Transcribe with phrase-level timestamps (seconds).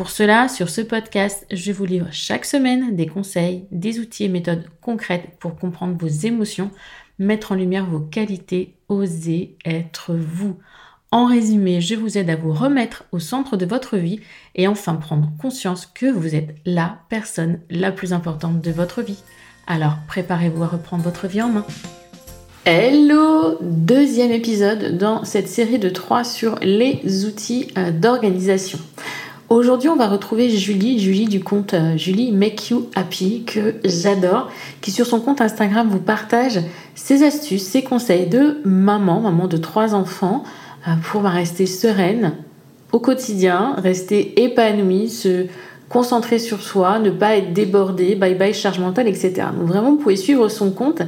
[0.00, 4.28] Pour cela, sur ce podcast, je vous livre chaque semaine des conseils, des outils et
[4.28, 6.70] méthodes concrètes pour comprendre vos émotions,
[7.18, 10.56] mettre en lumière vos qualités, oser être vous.
[11.10, 14.20] En résumé, je vous aide à vous remettre au centre de votre vie
[14.54, 19.22] et enfin prendre conscience que vous êtes la personne la plus importante de votre vie.
[19.66, 21.66] Alors préparez-vous à reprendre votre vie en main.
[22.64, 28.78] Hello Deuxième épisode dans cette série de trois sur les outils euh, d'organisation.
[29.50, 34.48] Aujourd'hui, on va retrouver Julie, Julie du compte euh, Julie Make You Happy, que j'adore,
[34.80, 36.60] qui sur son compte Instagram vous partage
[36.94, 40.44] ses astuces, ses conseils de maman, maman de trois enfants,
[40.86, 42.36] euh, pour rester sereine
[42.92, 45.46] au quotidien, rester épanouie, se
[45.88, 49.48] concentrer sur soi, ne pas être débordée, bye bye charge mentale, etc.
[49.58, 51.02] Donc vraiment, vous pouvez suivre son compte.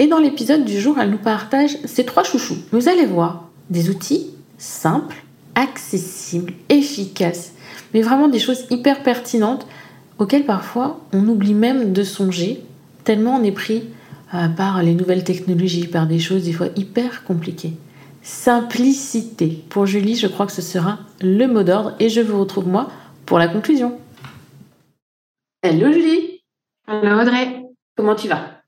[0.00, 2.58] Et dans l'épisode du jour, elle nous partage ses trois chouchous.
[2.72, 5.22] Vous allez voir des outils simples,
[5.54, 7.52] accessibles, efficaces
[7.94, 9.66] mais vraiment des choses hyper pertinentes
[10.18, 12.62] auxquelles parfois on oublie même de songer,
[13.04, 13.84] tellement on est pris
[14.34, 17.74] euh, par les nouvelles technologies, par des choses des fois hyper compliquées.
[18.22, 19.64] Simplicité.
[19.70, 22.90] Pour Julie, je crois que ce sera le mot d'ordre et je vous retrouve moi
[23.24, 23.98] pour la conclusion.
[25.62, 26.42] Hello Julie
[26.86, 27.62] Hello Audrey
[27.96, 28.62] Comment tu vas?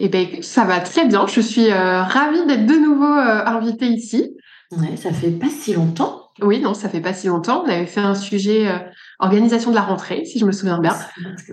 [0.00, 3.88] Eh bien ça va très bien, je suis euh, ravie d'être de nouveau euh, invitée
[3.88, 4.36] ici.
[4.70, 6.17] Ouais, ça fait pas si longtemps.
[6.40, 7.64] Oui, non, ça fait pas si longtemps.
[7.64, 8.78] On avait fait un sujet euh,
[9.18, 10.96] organisation de la rentrée, si je me souviens bien.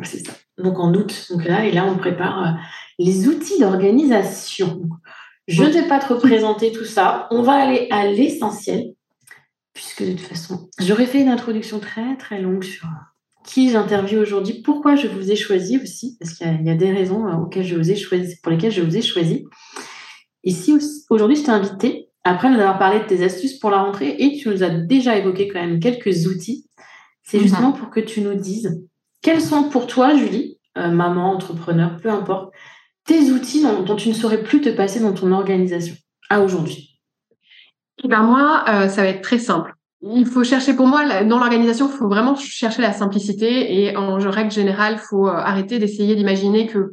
[0.03, 0.34] C'est ça.
[0.57, 1.28] Donc en août.
[1.29, 2.51] Donc là, et là, on prépare euh,
[3.00, 4.84] les outils d'organisation.
[5.47, 7.28] Je ne vais pas te représenter tout ça.
[7.31, 8.94] On va aller à l'essentiel,
[9.73, 12.88] puisque de toute façon, j'aurais fait une introduction très très longue sur
[13.46, 17.28] qui j'interviewe aujourd'hui, pourquoi je vous ai choisi aussi, parce qu'il y, a des raisons
[17.28, 19.46] euh, auxquelles je vous ai choisi, pour lesquelles je vous ai choisi.
[20.44, 20.75] Ici,
[21.09, 24.36] aujourd'hui, je t'ai invité après nous avoir parlé de tes astuces pour la rentrée et
[24.36, 26.68] tu nous as déjà évoqué quand même quelques outils,
[27.24, 27.44] c'est mhm.
[27.44, 28.84] justement pour que tu nous dises
[29.22, 32.53] quels sont pour toi, Julie, euh, maman, entrepreneur, peu importe,
[33.06, 35.96] tes outils dont, tu ne saurais plus te passer dans ton organisation
[36.30, 37.00] à aujourd'hui?
[38.03, 39.75] Eh ben moi, euh, ça va être très simple
[40.13, 44.17] il faut chercher pour moi dans l'organisation, il faut vraiment chercher la simplicité et en
[44.17, 46.91] règle générale, faut euh, arrêter d'essayer d'imaginer que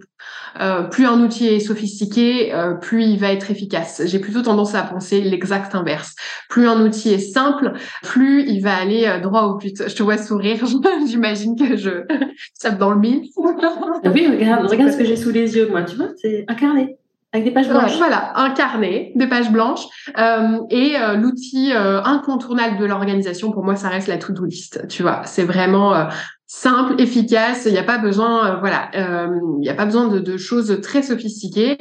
[0.60, 4.02] euh, plus un outil est sophistiqué, euh, plus il va être efficace.
[4.06, 6.14] J'ai plutôt tendance à penser l'exact inverse.
[6.48, 9.88] Plus un outil est simple, plus il va aller droit au but.
[9.88, 10.64] Je te vois sourire,
[11.06, 12.06] j'imagine que je
[12.60, 13.24] tape dans le mille.
[13.36, 16.96] oui, regarde, regarde ce que j'ai sous les yeux, moi, tu vois, c'est incarné.
[17.34, 17.96] Avec des pages blanches.
[17.96, 19.86] voilà, un carnet, des pages blanches.
[20.18, 24.86] Euh, et euh, l'outil euh, incontournable de l'organisation, pour moi, ça reste la to-do list.
[24.88, 26.04] Tu vois, c'est vraiment euh,
[26.46, 27.64] simple, efficace.
[27.64, 31.02] Il n'y a pas besoin, voilà, il n'y a pas besoin de, de, choses très
[31.02, 31.78] sophistiquées.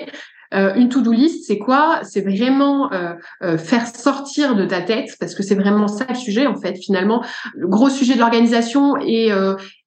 [0.53, 2.00] Euh, une to-do list, c'est quoi?
[2.03, 3.13] C'est vraiment euh,
[3.44, 6.75] euh, faire sortir de ta tête, parce que c'est vraiment ça le sujet en fait.
[6.75, 7.23] Finalement,
[7.56, 9.31] le gros sujet de l'organisation et,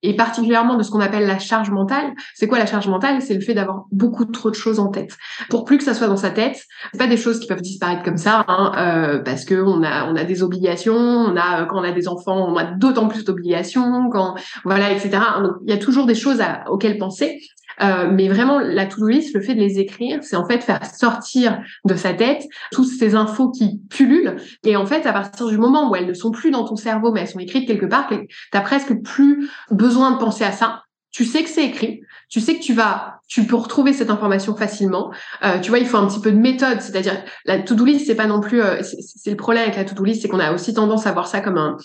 [0.02, 2.12] et particulièrement de ce qu'on appelle la charge mentale.
[2.34, 3.20] C'est quoi la charge mentale?
[3.20, 5.16] C'est le fait d'avoir beaucoup trop de choses en tête.
[5.50, 8.02] Pour plus que ça soit dans sa tête, c'est pas des choses qui peuvent disparaître
[8.02, 11.84] comme ça, hein, parce que on a on a des obligations, on a quand on
[11.84, 15.18] a des enfants, on a d'autant plus d'obligations, quand voilà, etc.
[15.66, 17.40] Il y a toujours des choses auxquelles penser.
[17.82, 20.84] Euh, mais vraiment, la to-do list, le fait de les écrire, c'est en fait faire
[20.84, 24.36] sortir de sa tête toutes ces infos qui pullulent.
[24.64, 27.12] Et en fait, à partir du moment où elles ne sont plus dans ton cerveau,
[27.12, 30.82] mais elles sont écrites quelque part, tu n'as presque plus besoin de penser à ça.
[31.10, 34.56] Tu sais que c'est écrit, tu sais que tu vas, tu peux retrouver cette information
[34.56, 35.12] facilement.
[35.44, 38.16] Euh, tu vois, il faut un petit peu de méthode, c'est-à-dire la to-do list, c'est
[38.16, 40.74] pas non plus, euh, c'est le problème avec la to-do list, c'est qu'on a aussi
[40.74, 41.76] tendance à voir ça comme un,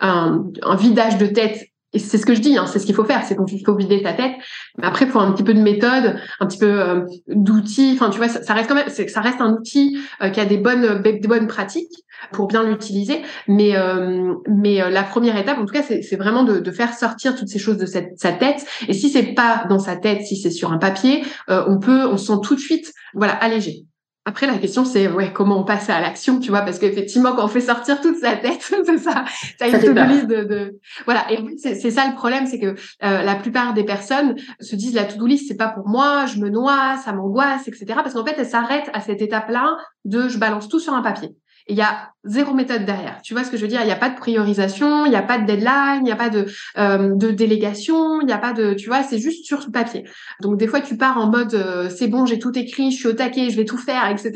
[0.00, 2.94] un, un vidage de tête et c'est ce que je dis, hein, c'est ce qu'il
[2.94, 4.32] faut faire, c'est qu'il faut vider ta tête.
[4.76, 7.92] Mais après, il faut un petit peu de méthode, un petit peu euh, d'outils.
[7.94, 10.58] Enfin, tu vois, ça, reste quand même, ça reste un outil euh, qui a des
[10.58, 13.22] bonnes, des bonnes pratiques pour bien l'utiliser.
[13.46, 17.34] Mais, euh, mais la première étape, en tout cas, c'est vraiment de, de, faire sortir
[17.34, 18.66] toutes ces choses de sa tête.
[18.86, 22.18] Et si c'est pas dans sa tête, si c'est sur un papier, on peut, on
[22.18, 23.86] se sent tout de suite, voilà, allégé
[24.28, 27.46] Après, la question, c'est ouais, comment on passe à l'action, tu vois, parce qu'effectivement, quand
[27.46, 29.24] on fait sortir toute sa tête, c'est ça,
[29.58, 33.36] ça une to-do de, de, Voilà, et c'est ça le problème, c'est que euh, la
[33.36, 36.98] plupart des personnes se disent la to-do list, c'est pas pour moi, je me noie,
[37.02, 37.86] ça m'angoisse, etc.
[37.94, 41.34] Parce qu'en fait, elles s'arrêtent à cette étape-là de je balance tout sur un papier
[41.68, 43.20] il y a zéro méthode derrière.
[43.22, 43.80] Tu vois ce que je veux dire?
[43.82, 46.16] Il n'y a pas de priorisation, il n'y a pas de deadline, il n'y a
[46.16, 49.60] pas de, euh, de délégation, il n'y a pas de, tu vois, c'est juste sur
[49.64, 50.04] le papier.
[50.40, 53.08] Donc des fois tu pars en mode euh, c'est bon, j'ai tout écrit, je suis
[53.08, 54.32] au taquet, je vais tout faire, etc.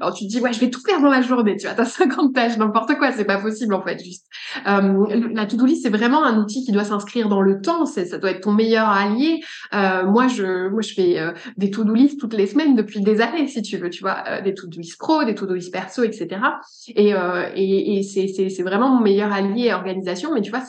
[0.00, 1.56] Alors tu te dis ouais, je vais tout faire dans la journée.
[1.56, 4.02] Tu vois, t'as 50 pages, n'importe quoi, c'est pas possible en fait.
[4.02, 4.26] Juste
[4.66, 7.86] euh, la to-do list, c'est vraiment un outil qui doit s'inscrire dans le temps.
[7.86, 9.40] C'est ça doit être ton meilleur allié.
[9.74, 13.20] Euh, moi je moi je fais euh, des to-do list toutes les semaines depuis des
[13.20, 13.90] années, si tu veux.
[13.90, 16.40] Tu vois, des to-do list pro, des to-do list perso, etc.
[16.88, 20.34] Et, euh, et, et c'est vraiment mon meilleur allié à organisation.
[20.34, 20.62] Mais tu vois,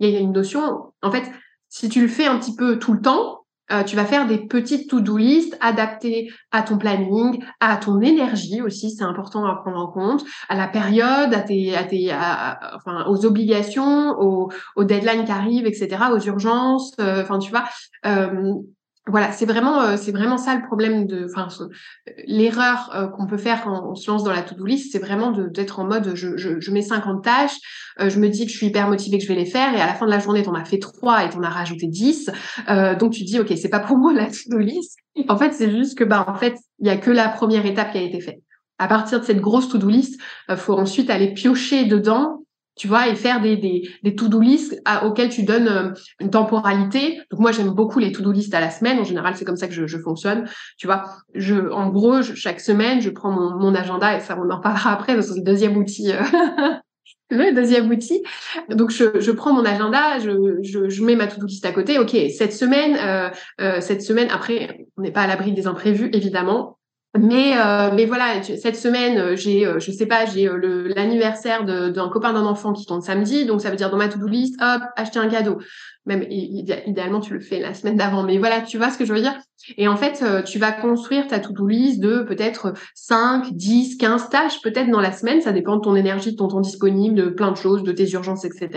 [0.00, 1.24] il y a une notion, en fait,
[1.68, 3.38] si tu le fais un petit peu tout le temps,
[3.70, 8.62] euh, tu vas faire des petites to-do list adaptées à ton planning, à ton énergie
[8.62, 13.04] aussi, c'est important à prendre en compte, à la période, à tes, à tes, enfin,
[13.08, 16.92] aux obligations, aux, aux deadlines qui arrivent, etc., aux urgences.
[16.98, 17.64] Euh, enfin, tu vois,
[18.06, 18.54] euh,
[19.08, 21.48] voilà, c'est vraiment, euh, c'est vraiment ça le problème de, enfin,
[22.26, 25.32] l'erreur euh, qu'on peut faire quand on se lance dans la to-do list, c'est vraiment
[25.32, 27.56] d'être en mode, je, je, je, mets 50 tâches,
[28.00, 29.80] euh, je me dis que je suis hyper motivée que je vais les faire, et
[29.80, 32.30] à la fin de la journée, t'en as fait trois et t'en as rajouté 10,
[32.98, 34.98] donc tu dis, ok, c'est pas pour moi la to-do list.
[35.28, 37.92] En fait, c'est juste que, bah, en fait, il y a que la première étape
[37.92, 38.38] qui a été faite.
[38.78, 40.20] À partir de cette grosse to-do list,
[40.56, 42.44] faut ensuite aller piocher dedans
[42.78, 45.90] tu vois, et faire des, des, des to-do list auxquelles tu donnes euh,
[46.20, 47.20] une temporalité.
[47.30, 48.98] Donc moi, j'aime beaucoup les to-do list à la semaine.
[48.98, 50.48] En général, c'est comme ça que je, je fonctionne.
[50.78, 51.04] Tu vois,
[51.34, 54.92] je, en gros, chaque semaine, je prends mon, mon, agenda et ça, on en parlera
[54.92, 56.12] après c'est le deuxième outil.
[56.12, 56.22] Euh,
[57.30, 58.22] le deuxième outil.
[58.70, 61.98] Donc, je, je prends mon agenda, je, je, je mets ma to-do list à côté.
[61.98, 66.10] OK, cette semaine, euh, euh, cette semaine, après, on n'est pas à l'abri des imprévus,
[66.12, 66.78] évidemment.
[67.16, 70.46] Mais euh, mais voilà, cette semaine, euh, j'ai euh, je sais pas, j'ai
[70.94, 74.26] l'anniversaire d'un copain d'un enfant qui tombe samedi, donc ça veut dire dans ma to-do
[74.26, 75.58] list, hop, acheter un cadeau.
[76.04, 79.14] Même idéalement tu le fais la semaine d'avant, mais voilà, tu vois ce que je
[79.14, 79.38] veux dire.
[79.78, 84.62] Et en fait, tu vas construire ta to-do list de peut-être 5, 10, 15 tâches
[84.62, 87.50] peut-être dans la semaine, ça dépend de ton énergie, de ton temps disponible, de plein
[87.50, 88.68] de choses, de tes urgences, etc.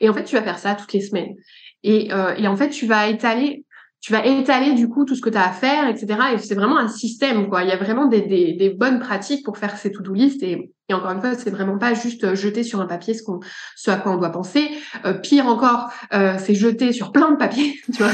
[0.00, 1.34] Et en fait, tu vas faire ça toutes les semaines.
[1.82, 2.08] Et,
[2.38, 3.64] et en fait, tu vas étaler
[4.04, 6.06] tu vas étaler du coup tout ce que tu as à faire, etc.
[6.34, 7.62] Et c'est vraiment un système, quoi.
[7.62, 11.12] Il y a vraiment des, bonnes pratiques pour faire ces to-do list et et encore
[11.12, 13.40] une fois, c'est vraiment pas juste euh, jeter sur un papier ce, qu'on,
[13.74, 14.68] ce à quoi on doit penser.
[15.06, 18.12] Euh, pire encore, euh, c'est jeter sur plein de papiers, tu vois,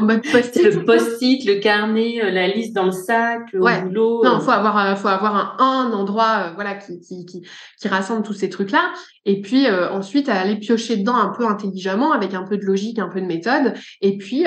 [0.00, 0.62] en mode post-it.
[0.62, 3.82] Le post-it, le carnet, euh, la liste dans le sac, le ouais.
[3.82, 4.24] boulot.
[4.24, 7.42] Non, faut avoir, faut avoir un, un endroit, voilà, qui, qui, qui,
[7.78, 8.90] qui, rassemble tous ces trucs-là.
[9.26, 13.08] Et puis ensuite, aller piocher dedans un peu intelligemment, avec un peu de logique, un
[13.08, 14.46] peu de méthode, et puis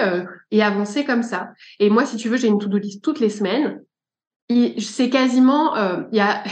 [0.49, 1.49] et avancer comme ça.
[1.79, 3.83] Et moi, si tu veux, j'ai une to-do list toutes les semaines.
[4.79, 5.75] C'est quasiment,
[6.11, 6.43] il y a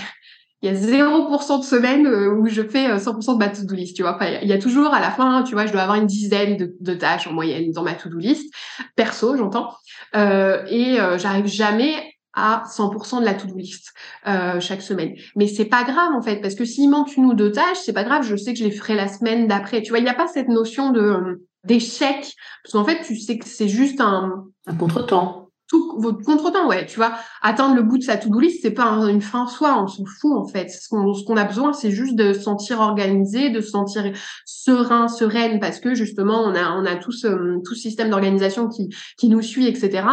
[0.62, 3.76] il y a 0% de semaines euh, où je fais 100% euh, de ma to-do
[3.76, 4.18] list, tu vois.
[4.42, 6.94] il y a toujours à la fin, tu vois, je dois avoir une dizaine de,
[6.94, 8.54] tâches en moyenne dans ma to-do list,
[8.96, 9.74] perso, j'entends.
[10.16, 11.94] Euh, et euh, j'arrive jamais
[12.34, 13.94] à 100% de la to-do list
[14.28, 15.14] euh, chaque semaine.
[15.36, 17.94] Mais c'est pas grave en fait, parce que s'il manque une ou deux tâches, c'est
[17.94, 19.82] pas grave, je sais que je les ferai la semaine d'après.
[19.82, 22.34] Tu vois, il n'y a pas cette notion de d'échec,
[22.64, 24.46] parce qu'en fait, tu sais que c'est juste un...
[24.66, 28.60] Un contretemps tout votre contre-temps, ouais, tu vois, atteindre le bout de sa to-do list,
[28.63, 30.69] c'est pas une fin en soi, on s'en fout en fait.
[30.69, 34.11] Ce qu'on ce qu'on a besoin, c'est juste de se sentir organisé, de se sentir
[34.45, 38.90] serein, sereine, parce que justement, on a on a tout ce tout système d'organisation qui
[39.18, 40.04] qui nous suit, etc.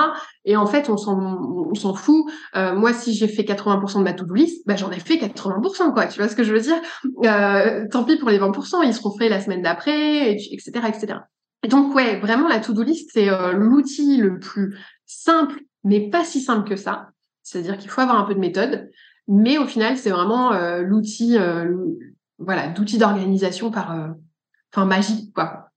[0.45, 1.19] Et en fait, on s'en
[1.71, 2.27] on s'en fout.
[2.55, 5.93] Euh, moi, si j'ai fait 80% de ma to-do list, bah, j'en ai fait 80%,
[5.93, 6.07] quoi.
[6.07, 6.77] Tu vois ce que je veux dire?
[7.25, 11.19] Euh, Tant pis pour les 20%, ils seront faits la semaine d'après, etc., etc.
[11.63, 16.25] Et donc, ouais, vraiment, la to-do list, c'est euh, l'outil le plus simple, mais pas
[16.25, 17.11] si simple que ça.
[17.43, 18.91] C'est-à-dire qu'il faut avoir un peu de méthode,
[19.29, 21.77] mais au final, c'est vraiment euh, l'outil, euh,
[22.39, 24.09] voilà, d'outil d'organisation par, euh,
[25.35, 25.71] quoi,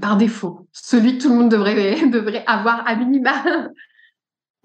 [0.00, 0.68] par défaut.
[0.72, 3.32] Celui que tout le monde devrait devrait avoir à minima.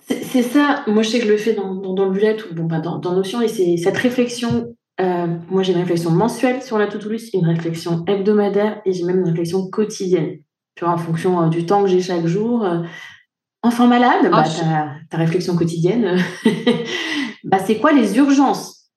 [0.06, 0.84] C'est ça.
[0.88, 3.14] Moi, je sais que je le fais dans, dans, le bullet ou bon, dans, dans
[3.14, 4.76] Notion, et c'est cette réflexion.
[5.00, 9.30] moi, j'ai une réflexion mensuelle sur la to-do une réflexion hebdomadaire et j'ai même une
[9.30, 10.40] réflexion quotidienne.
[10.76, 12.68] Tu vois, en fonction du temps que j'ai chaque jour,
[13.64, 14.44] Enfant malade, bah,
[15.10, 16.18] ta, réflexion quotidienne,
[17.46, 18.92] bah, c'est quoi les urgences?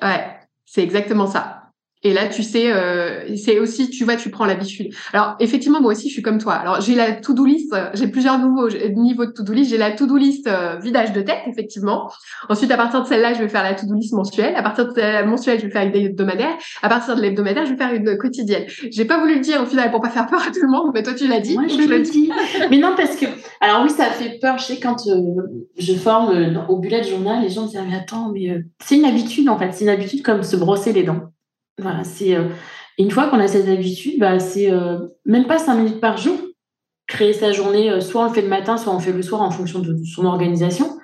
[0.00, 1.55] Ouais, c'est exactement ça.
[2.06, 4.94] Et là, tu sais, euh, c'est aussi, tu vois, tu prends l'habitude.
[5.12, 6.52] Alors, effectivement, moi aussi, je suis comme toi.
[6.52, 9.70] Alors, j'ai la to-do list, euh, j'ai plusieurs nouveaux niveaux de to-do list.
[9.70, 12.08] J'ai la to-do list euh, vidage de tête, effectivement.
[12.48, 14.54] Ensuite, à partir de celle-là, je vais faire la to-do list mensuelle.
[14.54, 16.56] À partir de la mensuelle, je vais faire une hebdomadaire.
[16.80, 18.66] À partir de l'hebdomadaire, je vais faire une quotidienne.
[18.68, 20.92] J'ai pas voulu le dire au final pour pas faire peur à tout le monde,
[20.94, 21.54] mais toi, tu l'as dit.
[21.54, 22.30] Moi, je, le dis.
[22.70, 23.26] mais non, parce que,
[23.60, 24.58] alors oui, ça fait peur.
[24.58, 25.08] Je sais, quand
[25.76, 29.06] je forme au bullet journal, les gens me disent, ah, mais attends, mais c'est une
[29.06, 29.72] habitude, en fait.
[29.72, 31.32] C'est une habitude comme se brosser les dents.
[31.78, 32.48] Voilà, c'est euh,
[32.98, 36.38] une fois qu'on a cette habitude, bah, c'est euh, même pas cinq minutes par jour.
[37.06, 39.22] Créer sa journée, euh, soit on le fait le matin, soit on le fait le
[39.22, 40.98] soir en fonction de, son organisation.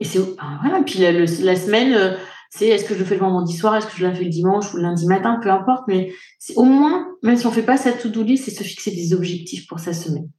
[0.00, 0.82] Et c'est bah, voilà.
[0.82, 2.16] Puis la, la semaine,
[2.50, 4.30] c'est est-ce que je le fais le vendredi soir, est-ce que je le fais le
[4.30, 5.84] dimanche ou le lundi matin, peu importe.
[5.88, 9.12] Mais c'est au moins, même si on fait pas sa to-do c'est se fixer des
[9.12, 10.30] objectifs pour sa semaine.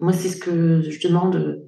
[0.00, 1.66] Moi, c'est ce que je demande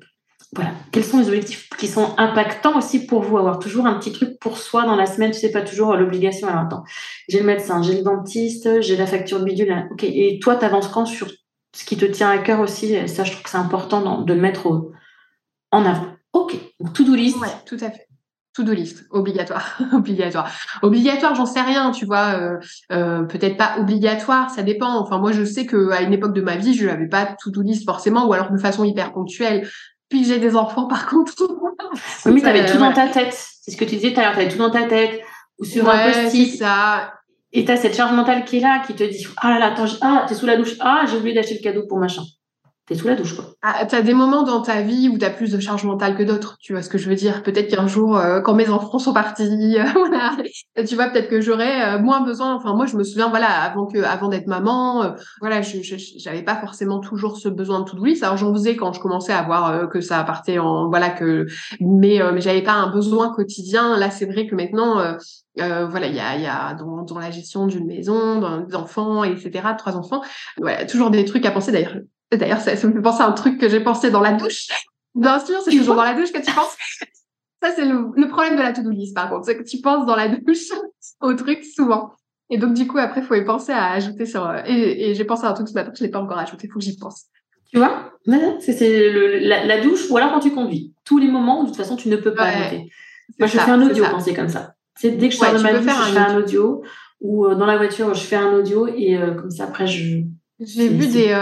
[0.54, 4.12] voilà, quels sont les objectifs qui sont impactants aussi pour vous Avoir toujours un petit
[4.12, 6.48] truc pour soi dans la semaine, tu sais pas toujours l'obligation.
[6.48, 6.84] Alors attends,
[7.28, 9.70] j'ai le médecin, j'ai le dentiste, j'ai la facture bidule.
[9.70, 9.88] Hein.
[9.92, 11.28] Ok, et toi, tu avances quand sur
[11.72, 13.08] ce qui te tient à cœur aussi?
[13.08, 14.90] Ça, je trouve que c'est important de le mettre
[15.70, 16.06] en avant.
[16.32, 16.56] Ok,
[16.94, 17.38] to-do list.
[17.38, 18.06] Ouais, tout à fait.
[18.54, 20.50] To-do list, obligatoire, obligatoire,
[20.82, 21.36] obligatoire.
[21.36, 22.34] J'en sais rien, tu vois.
[22.34, 22.58] Euh,
[22.90, 24.98] euh, peut-être pas obligatoire, ça dépend.
[24.98, 27.62] Enfin, moi, je sais que à une époque de ma vie, je n'avais pas to-do
[27.62, 29.68] list forcément, ou alors de façon hyper ponctuelle.
[30.10, 31.32] Puis j'ai des enfants, par contre.
[32.26, 33.32] oui, mais tu avais tout dans ta tête.
[33.32, 35.22] C'est ce que tu disais tout à l'heure, tu avais tout dans ta tête.
[35.58, 36.58] Ou sur un post-it.
[36.58, 37.14] ça.
[37.52, 39.66] Et tu as cette charge mentale qui est là, qui te dit Ah là là,
[39.72, 40.74] attends, ah, t'es sous la douche.
[40.80, 42.22] Ah, j'ai oublié d'acheter le cadeau pour machin
[42.96, 43.44] sous la douche, quoi.
[43.62, 46.16] Ah, tu as des moments dans ta vie où tu as plus de charge mentale
[46.16, 47.42] que d'autres, tu vois ce que je veux dire?
[47.42, 49.42] Peut-être qu'un jour, euh, quand mes enfants sont partis,
[49.78, 50.36] euh, voilà,
[50.86, 52.54] tu vois, peut-être que j'aurais euh, moins besoin.
[52.54, 55.78] Enfin, moi, je me souviens, voilà, avant que, avant d'être maman, voilà, je
[56.18, 58.22] j'avais pas forcément toujours ce besoin de tout list.
[58.22, 61.46] Alors, j'en faisais quand je commençais à voir que ça partait en, voilà, que,
[61.80, 63.96] mais, mais j'avais pas un besoin quotidien.
[63.98, 65.16] Là, c'est vrai que maintenant,
[65.56, 69.96] voilà, il y a, y a dans, dans, la gestion d'une maison, d'enfants, etc., trois
[69.96, 70.22] enfants,
[70.58, 71.72] voilà, toujours des trucs à penser.
[71.72, 71.96] D'ailleurs,
[72.32, 74.68] D'ailleurs, ça, me fait penser à un truc que j'ai pensé dans la douche.
[75.14, 76.76] Bien sûr, c'est toujours dans la douche que tu penses.
[77.62, 79.46] Ça, c'est le, problème de la to-do list, par contre.
[79.46, 80.70] C'est que tu penses dans la douche
[81.20, 82.12] au truc souvent.
[82.48, 84.46] Et donc, du coup, après, il faut y penser à ajouter sur...
[84.46, 86.70] Euh, et, j'ai pensé à un truc ce matin, je l'ai pas encore ajouté, il
[86.70, 87.26] faut que j'y pense.
[87.70, 88.12] Tu vois?
[88.60, 89.10] C'est
[89.40, 90.92] la, la, douche ou alors quand tu conduis.
[91.04, 92.90] Tous les moments où, de toute façon, tu ne peux pas ajouter.
[93.38, 94.74] Moi, je fais un audio quand c'est comme ça.
[94.96, 96.82] C'est dès que je sors de ma douche, je fais un audio.
[97.20, 100.22] Ou euh, dans la voiture, je fais un audio et euh, comme ça, après, je...
[100.58, 101.32] J'ai vu des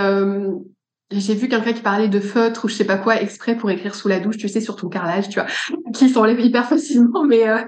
[1.10, 3.94] j'ai vu quelqu'un qui parlait de feutre ou je sais pas quoi exprès pour écrire
[3.94, 5.48] sous la douche, tu sais, sur ton carrelage, tu vois,
[5.94, 7.62] qui s'enlève hyper facilement, mais euh,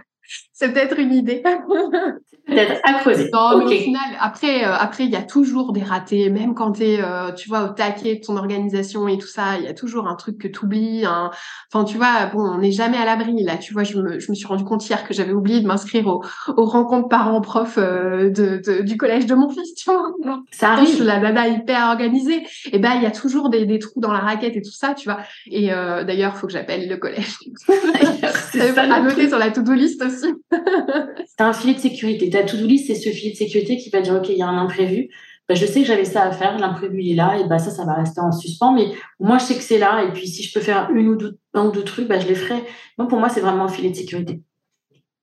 [0.60, 1.42] c'est peut-être une idée.
[2.46, 3.30] peut-être à creuser.
[3.32, 6.72] Non, mais au final, après, euh, après, il y a toujours des ratés, même quand
[6.72, 9.68] tu es, euh, tu vois, au taquet de ton organisation et tout ça, il y
[9.68, 11.04] a toujours un truc que tu oublies.
[11.06, 13.42] Enfin, tu vois, bon, on n'est jamais à l'abri.
[13.42, 15.66] Là, tu vois, je me, je me suis rendu compte hier que j'avais oublié de
[15.66, 16.22] m'inscrire au,
[16.54, 20.12] aux rencontres parents-profs euh, de, du collège de mon fils, tu vois.
[20.50, 21.02] Ça arrive.
[21.02, 22.42] la dada hyper organisée.
[22.70, 24.92] Et ben, il y a toujours des, des trous dans la raquette et tout ça,
[24.92, 25.20] tu vois.
[25.46, 27.38] Et d'ailleurs, faut que j'appelle le collège.
[28.52, 30.34] c'est à noter sur la to-do list aussi.
[31.26, 34.00] c'est un filet de sécurité la to-do list, c'est ce filet de sécurité qui va
[34.00, 35.08] dire, OK, il y a un imprévu.
[35.48, 37.70] Bah, je sais que j'avais ça à faire, l'imprévu il est là, et bah, ça,
[37.70, 38.72] ça va rester en suspens.
[38.72, 41.16] Mais moi, je sais que c'est là, et puis si je peux faire une ou
[41.16, 42.62] deux, un ou deux trucs, bah, je les ferai.
[42.98, 44.42] Donc, pour moi, c'est vraiment un filet de sécurité.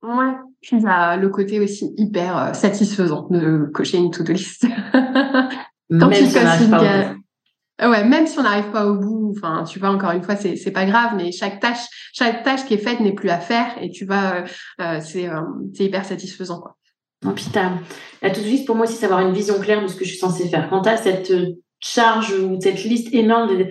[0.03, 4.65] Ouais, puis a le côté aussi hyper euh, satisfaisant de cocher une to-do list.
[5.89, 6.69] Quand tu coches
[7.79, 10.55] Ouais, même si on n'arrive pas au bout, enfin, tu vois, encore une fois, c'est
[10.55, 13.75] c'est pas grave, mais chaque tâche, chaque tâche qui est faite n'est plus à faire,
[13.79, 14.43] et tu vois,
[14.81, 16.75] euh, euh, c'est hyper satisfaisant, quoi.
[17.24, 17.46] Non, puis
[18.22, 20.10] la to list pour moi aussi, c'est avoir une vision claire de ce que je
[20.10, 20.69] suis censée faire.
[20.69, 23.67] Quand tu as cette euh, charge ou cette liste énorme de...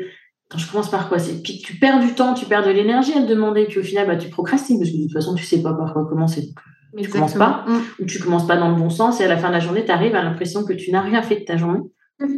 [0.49, 1.19] Quand je commence par quoi?
[1.19, 3.83] C'est puis tu perds du temps, tu perds de l'énergie à te demander, puis au
[3.83, 6.51] final bah, tu procrastines parce que de toute façon tu sais pas par quoi commencer.
[6.97, 8.03] tu commences pas mm.
[8.03, 9.85] ou tu commences pas dans le bon sens et à la fin de la journée
[9.85, 11.81] tu arrives à l'impression que tu n'as rien fait de ta journée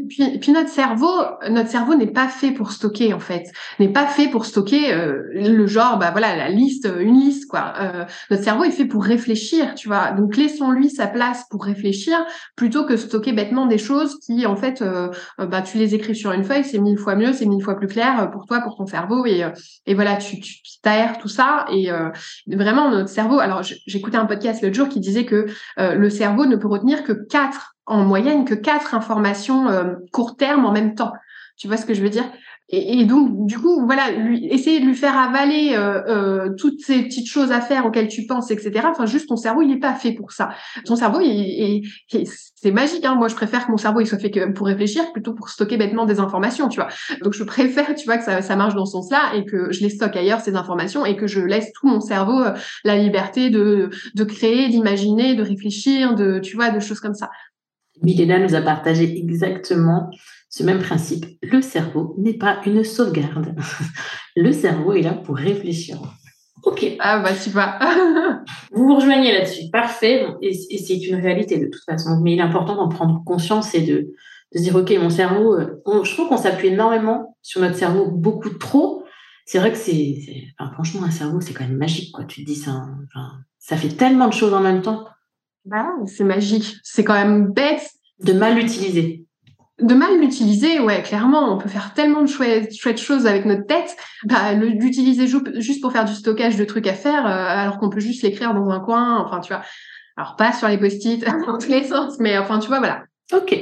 [0.09, 1.13] puis, notre cerveau,
[1.51, 3.45] notre cerveau n'est pas fait pour stocker en fait,
[3.79, 7.75] n'est pas fait pour stocker euh, le genre, bah voilà, la liste, une liste quoi.
[7.81, 10.11] Euh, notre cerveau est fait pour réfléchir, tu vois.
[10.11, 12.19] Donc laissons-lui sa place pour réfléchir
[12.57, 16.33] plutôt que stocker bêtement des choses qui en fait, euh, bah tu les écris sur
[16.33, 18.87] une feuille, c'est mille fois mieux, c'est mille fois plus clair pour toi, pour ton
[18.87, 19.45] cerveau et
[19.87, 20.59] et voilà, tu tu
[21.21, 21.91] tout ça et
[22.47, 23.39] vraiment notre cerveau.
[23.39, 27.13] Alors j'écoutais un podcast l'autre jour qui disait que le cerveau ne peut retenir que
[27.13, 31.13] quatre en moyenne que quatre informations euh, court terme en même temps.
[31.57, 32.31] Tu vois ce que je veux dire?
[32.71, 37.03] Et, donc, du coup, voilà, lui, essayer de lui faire avaler euh, euh, toutes ces
[37.03, 38.87] petites choses à faire auxquelles tu penses, etc.
[38.91, 40.51] Enfin, juste ton cerveau, il n'est pas fait pour ça.
[40.85, 41.89] Ton cerveau, il,
[42.55, 43.07] c'est magique.
[43.07, 43.15] Hein.
[43.15, 45.79] Moi, je préfère que mon cerveau il soit fait que pour réfléchir plutôt pour stocker
[45.79, 46.89] bêtement des informations, tu vois.
[47.23, 49.81] Donc, je préfère, tu vois, que ça, ça marche dans ce sens-là et que je
[49.81, 52.53] les stocke ailleurs ces informations et que je laisse tout mon cerveau euh,
[52.85, 57.31] la liberté de de créer, d'imaginer, de réfléchir, de tu vois, de choses comme ça.
[58.03, 60.11] Milena nous a partagé exactement
[60.49, 61.27] ce même principe.
[61.43, 63.55] Le cerveau n'est pas une sauvegarde.
[64.37, 65.99] Le cerveau est là pour réfléchir.
[66.65, 66.85] Ok.
[66.99, 67.79] Ah bah vas.
[68.73, 69.71] vous vous rejoignez là-dessus.
[69.73, 70.27] Parfait.
[70.43, 72.21] Et, c'est une réalité de toute façon.
[72.23, 73.95] Mais il est important d'en prendre conscience et de,
[74.53, 78.11] de se dire, OK, mon cerveau, euh, je trouve qu'on s'appuie énormément sur notre cerveau,
[78.11, 79.05] beaucoup trop.
[79.45, 80.19] C'est vrai que c'est,
[80.75, 82.25] franchement, un cerveau, c'est quand même magique, quoi.
[82.25, 82.87] Tu te dis, ça,
[83.59, 85.07] ça fait tellement de choses en même temps.
[85.69, 86.77] Bah, c'est magique.
[86.83, 87.91] C'est quand même bête.
[88.21, 89.29] De mal l'utiliser
[89.81, 93.67] de mal l'utiliser, ouais, clairement, on peut faire tellement de chouettes, chouettes choses avec notre
[93.67, 93.97] tête.
[94.25, 98.01] Bah, l'utiliser juste pour faire du stockage de trucs à faire, euh, alors qu'on peut
[98.01, 99.25] juste l'écrire dans un coin.
[99.25, 99.63] Enfin, tu vois.
[100.17, 103.05] Alors pas sur les post-it dans tous les sens, mais enfin, tu vois, voilà.
[103.33, 103.57] Ok.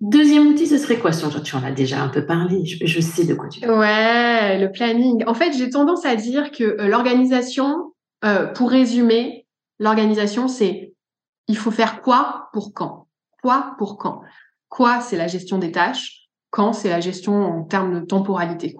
[0.00, 1.12] Deuxième outil, ce serait quoi?
[1.12, 2.64] Tu en as déjà un peu parlé.
[2.64, 3.78] Je, sais de quoi tu parles.
[3.78, 5.22] Ouais, le planning.
[5.28, 7.92] En fait, j'ai tendance à dire que euh, l'organisation,
[8.24, 9.46] euh, pour résumer,
[9.78, 10.91] l'organisation, c'est
[11.52, 13.08] il faut faire quoi pour quand?
[13.42, 14.22] Quoi pour quand?
[14.70, 16.30] Quoi, c'est la gestion des tâches?
[16.48, 18.74] Quand, c'est la gestion en termes de temporalité.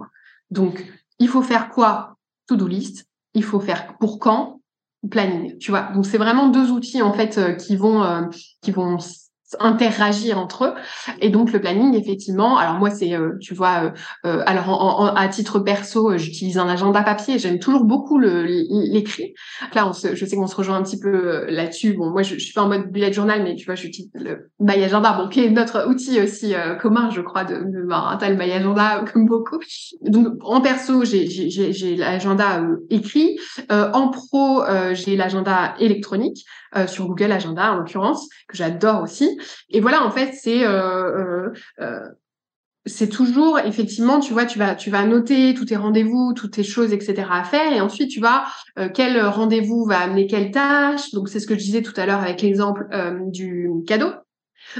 [0.50, 0.83] Donc,
[1.19, 2.17] il faut faire quoi?
[2.47, 3.05] To-do list.
[3.35, 4.62] Il faut faire pour quand?
[5.11, 5.59] Planning.
[5.59, 5.83] Tu vois.
[5.93, 8.23] Donc, c'est vraiment deux outils en fait euh, qui vont euh,
[8.62, 8.97] qui vont
[9.61, 10.75] interagir entre eux.
[11.21, 13.90] Et donc le planning, effectivement, alors moi c'est, euh, tu vois, euh,
[14.26, 17.38] euh, alors à titre perso, j'utilise un agenda papier.
[17.38, 19.35] J'aime toujours beaucoup le, l'écrit.
[19.75, 21.94] Là, on se, je sais qu'on se rejoint un petit peu là-dessus.
[21.94, 24.50] Bon, moi je, je suis pas en mode bullet journal, mais tu vois, j'utilise le
[24.61, 28.37] My Agenda, bon, qui est notre outil aussi commun, je crois, de, de un tel
[28.38, 29.59] My Agenda comme beaucoup.
[30.02, 33.38] Donc en perso, j'ai, l'agenda écrit.
[33.71, 36.44] en pro, j'ai l'agenda électronique.
[36.75, 39.38] Euh, sur Google Agenda en l'occurrence, que j'adore aussi.
[39.71, 42.09] Et voilà, en fait, c'est euh, euh,
[42.85, 46.65] c'est toujours effectivement, tu vois, tu vas tu vas noter tous tes rendez-vous, toutes tes
[46.65, 47.29] choses, etc.
[47.31, 48.45] à faire, et ensuite tu vas
[48.95, 51.13] quel rendez-vous va amener quelle tâche.
[51.13, 52.87] Donc c'est ce que je disais tout à l'heure avec l'exemple
[53.31, 54.11] du cadeau.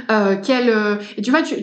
[0.09, 1.55] Euh, euh, et tu vois, tu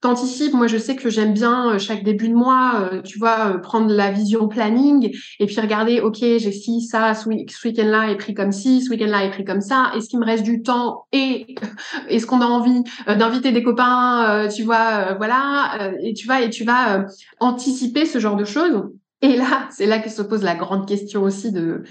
[0.00, 0.52] t'anticipes.
[0.52, 3.92] Moi, je sais que j'aime bien euh, chaque début de mois, euh, tu vois, prendre
[3.92, 6.00] la vision planning et puis regarder.
[6.00, 9.60] Ok, j'ai ci, ça, ce, week-end-là est pris comme ci, ce week-end-là est pris comme
[9.60, 9.92] ça.
[9.96, 11.54] Est-ce qu'il me reste du temps et
[12.08, 15.92] est-ce qu'on a envie d'inviter des copains, tu vois, voilà.
[16.02, 17.06] et tu vas et tu vas
[17.40, 18.84] anticiper ce genre de choses.
[19.22, 21.82] Et là, c'est là que se pose la grande question aussi de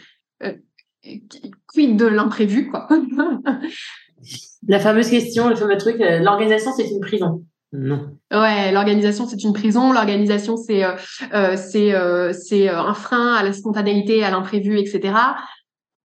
[1.67, 2.87] quid de l'imprévu, quoi?
[4.67, 7.43] La fameuse question, le fameux truc, euh, l'organisation, c'est une prison.
[7.73, 8.11] Non.
[8.31, 9.91] Ouais, l'organisation c'est une prison.
[9.91, 10.93] L'organisation c'est euh,
[11.33, 15.13] euh c'est euh, c'est un frein à la spontanéité, à l'imprévu, etc.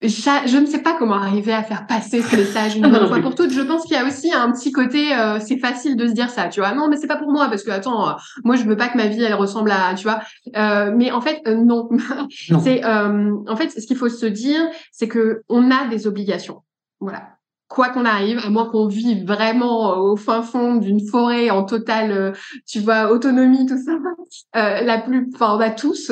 [0.03, 3.53] Je, ne sais pas comment arriver à faire passer ce message une fois pour toutes.
[3.53, 5.11] Je pense qu'il y a aussi un petit côté,
[5.47, 6.73] c'est facile de se dire ça, tu vois.
[6.73, 9.09] Non, mais c'est pas pour moi parce que attends, moi je veux pas que ma
[9.09, 10.21] vie elle ressemble à, tu vois.
[10.55, 11.91] mais en fait non.
[12.51, 12.59] non.
[12.59, 16.63] c'est en fait ce qu'il faut se dire, c'est que on a des obligations.
[17.01, 17.40] Voilà
[17.71, 21.63] quoi qu'on arrive, à moins qu'on vive vraiment euh, au fin fond d'une forêt en
[21.63, 22.33] totale, euh,
[22.67, 23.93] tu vois, autonomie, tout ça,
[24.57, 26.11] euh, la plus, enfin, on a tous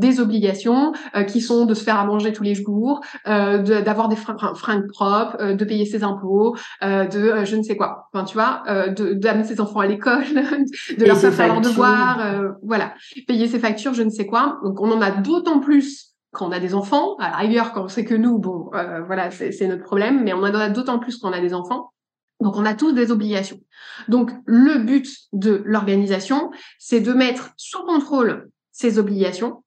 [0.00, 0.92] des obligations
[1.28, 5.64] qui sont de se faire à manger tous les jours, d'avoir des fringues, propres, de
[5.64, 8.08] payer ses impôts, de je ne sais quoi.
[8.12, 10.24] Enfin, tu vois, d'amener ses enfants à l'école,
[10.98, 12.18] de leur faire faire leurs devoirs,
[12.62, 12.94] voilà,
[13.28, 14.58] payer ses factures, je ne sais quoi.
[14.64, 17.16] Donc, on en a d'autant plus quand on a des enfants.
[17.16, 20.38] À la rigueur, quand c'est que nous, bon, euh, voilà, c'est notre problème, mais on
[20.38, 21.92] en a d'autant plus quand on a des enfants.
[22.40, 23.60] Donc, on a tous des obligations.
[24.08, 29.62] Donc, le but de l'organisation, c'est de mettre sous contrôle ces obligations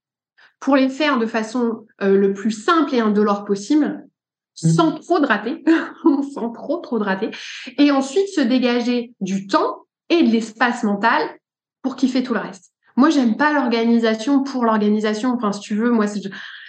[0.60, 4.08] pour les faire de façon euh, le plus simple et indolore possible,
[4.64, 4.68] mmh.
[4.70, 5.64] sans trop de rater,
[6.34, 7.32] sans trop trop de rater,
[7.78, 11.22] et ensuite se dégager du temps et de l'espace mental
[11.82, 12.74] pour kiffer tout le reste.
[12.98, 15.34] Moi, j'aime pas l'organisation pour l'organisation.
[15.34, 16.08] Enfin, si tu veux, moi,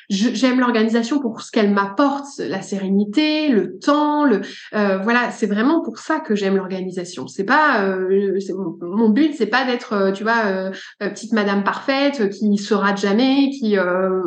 [0.09, 4.40] j'aime l'organisation pour ce qu'elle m'apporte, la sérénité, le temps, le
[4.75, 7.27] euh, voilà, c'est vraiment pour ça que j'aime l'organisation.
[7.27, 8.38] C'est pas euh,
[8.81, 13.01] mon but, c'est pas d'être, euh, tu vois, euh, petite madame parfaite qui se rate
[13.01, 13.77] jamais, qui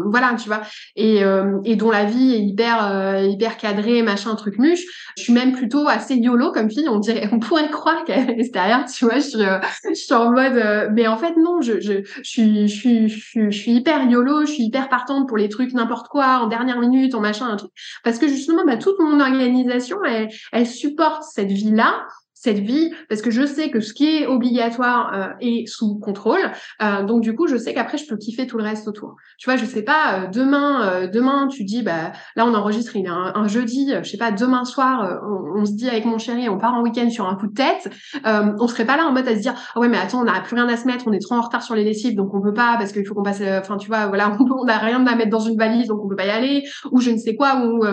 [0.06, 0.62] voilà, tu vois,
[0.96, 1.22] et,
[1.66, 4.84] et dont la vie est hyper hyper cadrée, machin, truc muche.
[5.18, 6.88] Je suis même plutôt assez yolo comme fille.
[6.90, 9.40] On dirait, on pourrait croire qu'à l'extérieur, tu vois, je suis,
[9.90, 13.50] je suis en mode, mais en fait non, je je, je suis je suis je
[13.50, 17.16] suis hyper yolo, je suis hyper partante pour les trucs n'importe quoi en dernière minute,
[17.16, 17.72] en machin, un truc.
[18.04, 22.06] Parce que justement, bah, toute mon organisation, elle, elle supporte cette vie-là
[22.40, 26.40] cette vie parce que je sais que ce qui est obligatoire euh, est sous contrôle.
[26.82, 29.18] Euh, donc du coup, je sais qu'après je peux kiffer tout le reste autour.
[29.38, 30.22] Tu vois, je sais pas.
[30.22, 33.94] Euh, demain, demain, tu dis bah là on enregistre il un, un jeudi.
[34.04, 34.32] je sais pas.
[34.32, 35.20] Demain soir,
[35.54, 37.90] on, se dit avec mon chéri, on part en week-end sur un coup de tête.
[38.24, 40.40] on serait pas là en mode à se dire ah ouais mais attends, on n'a
[40.40, 42.42] plus rien à se mettre, on est trop en retard sur les lessives, donc on
[42.42, 43.42] peut pas parce qu'il faut qu'on passe.
[43.42, 46.16] Enfin tu vois, voilà, on n'a rien à mettre dans une valise, donc on peut
[46.16, 46.64] pas y aller.
[46.92, 47.66] Ou je ne sais quoi.
[47.66, 47.86] Ou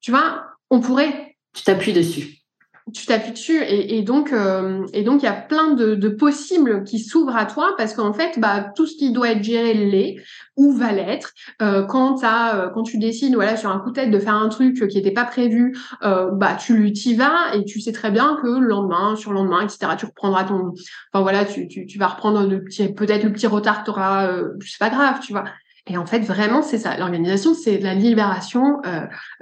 [0.00, 1.36] tu vois, on pourrait.
[1.54, 2.45] Tu t'appuies dessus
[2.94, 7.00] tu t'appuies dessus et, donc euh, et donc il y a plein de, possibles qui
[7.00, 10.16] s'ouvrent à toi parce qu'en fait bah tout ce qui doit être géré l'est
[10.56, 11.32] ou va l'être.
[11.62, 14.48] Euh, quand euh, quand tu décides voilà sur un coup de tête de faire un
[14.48, 18.46] truc qui n'était pas prévu bah tu t'y vas et tu sais très bien que
[18.46, 20.72] le lendemain sur le lendemain etc tu reprendras ton
[21.12, 23.90] enfin voilà tu, tu, tu vas reprendre le petit peut-être le petit retard que tu
[23.90, 25.44] auras c'est pas grave tu vois.
[25.88, 26.96] Et en fait vraiment c'est ça.
[26.96, 28.80] L'organisation c'est la libération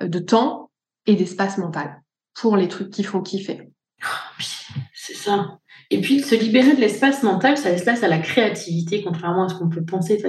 [0.01, 0.71] de temps
[1.07, 2.01] et d'espace mental
[2.35, 3.69] pour les trucs qui font kiffer.
[4.95, 5.59] C'est ça.
[5.91, 9.49] Et puis, se libérer de l'espace mental, ça laisse place à la créativité, contrairement à
[9.49, 10.23] ce qu'on peut penser.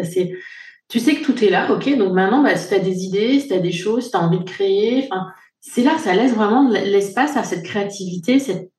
[0.90, 3.40] tu sais que tout est là, ok Donc maintenant, bah, si tu as des idées,
[3.40, 5.10] si tu as des choses, si tu as envie de créer,
[5.62, 8.70] c'est là, ça laisse vraiment l'espace à cette créativité, cette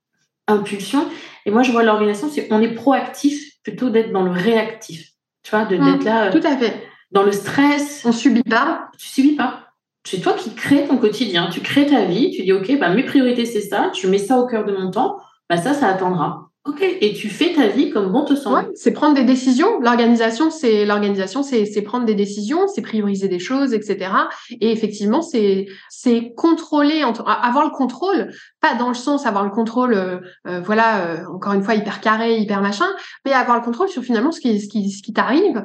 [0.47, 1.09] impulsion.
[1.45, 5.11] Et moi, je vois l'organisation, c'est qu'on est proactif plutôt d'être dans le réactif.
[5.43, 6.31] Tu vois, d'être mmh, là.
[6.31, 6.83] Tout à fait.
[7.11, 8.03] Dans le stress.
[8.05, 8.89] On subit pas.
[8.99, 9.67] Tu subis pas
[10.07, 13.03] c'est toi qui crées ton quotidien, tu crées ta vie, tu dis ok, bah mes
[13.03, 15.19] priorités c'est ça, je mets ça au cœur de mon temps,
[15.51, 16.51] bah ça, ça attendra.
[16.67, 18.71] Ok, et tu fais ta vie comme bon te semble.
[18.75, 19.79] c'est prendre des décisions.
[19.81, 24.11] L'organisation, c'est l'organisation, c'est prendre des décisions, c'est prioriser des choses, etc.
[24.61, 29.95] Et effectivement, c'est c'est contrôler, avoir le contrôle, pas dans le sens avoir le contrôle,
[29.95, 32.87] euh, euh, voilà, euh, encore une fois hyper carré, hyper machin,
[33.25, 35.63] mais avoir le contrôle sur finalement ce qui ce qui ce qui t'arrive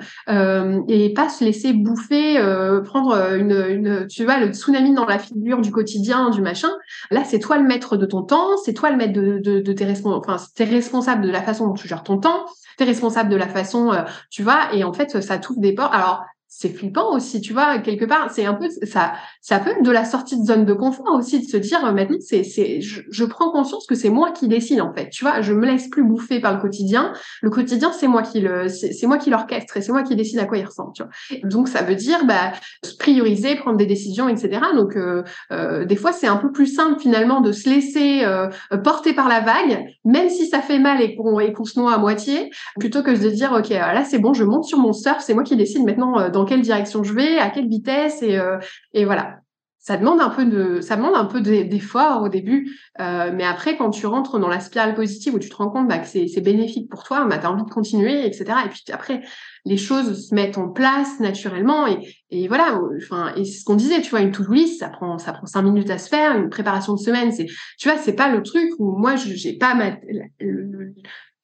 [0.88, 2.40] et pas se laisser bouffer,
[2.86, 6.70] prendre une une tu vois le tsunami dans la figure du quotidien, du machin.
[7.10, 9.74] Là, c'est toi le maître de ton temps, c'est toi le maître de de, de
[9.74, 12.46] tes enfin tes responsable de la façon dont tu gères ton temps,
[12.78, 15.74] tu es responsable de la façon, euh, tu vois, et en fait, ça t'ouvre des
[15.74, 15.94] portes.
[15.94, 19.84] Alors, c'est flippant aussi, tu vois, quelque part, c'est un peu ça, ça peut être
[19.84, 22.82] de la sortie de zone de confort aussi de se dire euh, maintenant c'est c'est
[22.82, 25.66] je, je, prends conscience que c'est moi qui décide en fait, tu vois, je me
[25.66, 27.14] laisse plus bouffer par le quotidien.
[27.42, 30.40] Le quotidien c'est moi qui le c'est moi qui l'orchestre et c'est moi qui décide
[30.40, 31.50] à quoi il ressemble, tu vois.
[31.50, 32.52] Donc ça veut dire bah
[33.00, 34.60] prioriser, prendre des décisions, etc.
[34.76, 38.50] Donc euh, euh, des fois c'est un peu plus simple finalement de se laisser euh,
[38.84, 41.94] porter par la vague, même si ça fait mal et qu'on et qu'on se noie
[41.94, 45.22] à moitié, plutôt que de dire ok là c'est bon, je monte sur mon surf,
[45.22, 48.58] c'est moi qui décide maintenant dans quelle direction je vais, à quelle vitesse et, euh,
[48.94, 49.38] et voilà.
[49.84, 53.78] Ça demande un peu de, ça demande un peu d'effort au début, euh, mais après
[53.78, 56.40] quand tu rentres dans la spirale positive où tu te rends compte bah, que c'est
[56.40, 58.46] bénéfique pour toi, bah, tu as envie de continuer, etc.
[58.64, 59.24] Et puis après
[59.66, 61.98] les choses se mettent en place naturellement et,
[62.30, 62.80] et voilà.
[63.02, 65.48] Enfin et c'est ce qu'on disait, tu vois, une to-do list, ça prend ça prend
[65.48, 67.48] cinq minutes à se faire, une préparation de semaine, c'est
[67.80, 69.98] tu vois, c'est pas le truc où moi j'ai pas ma,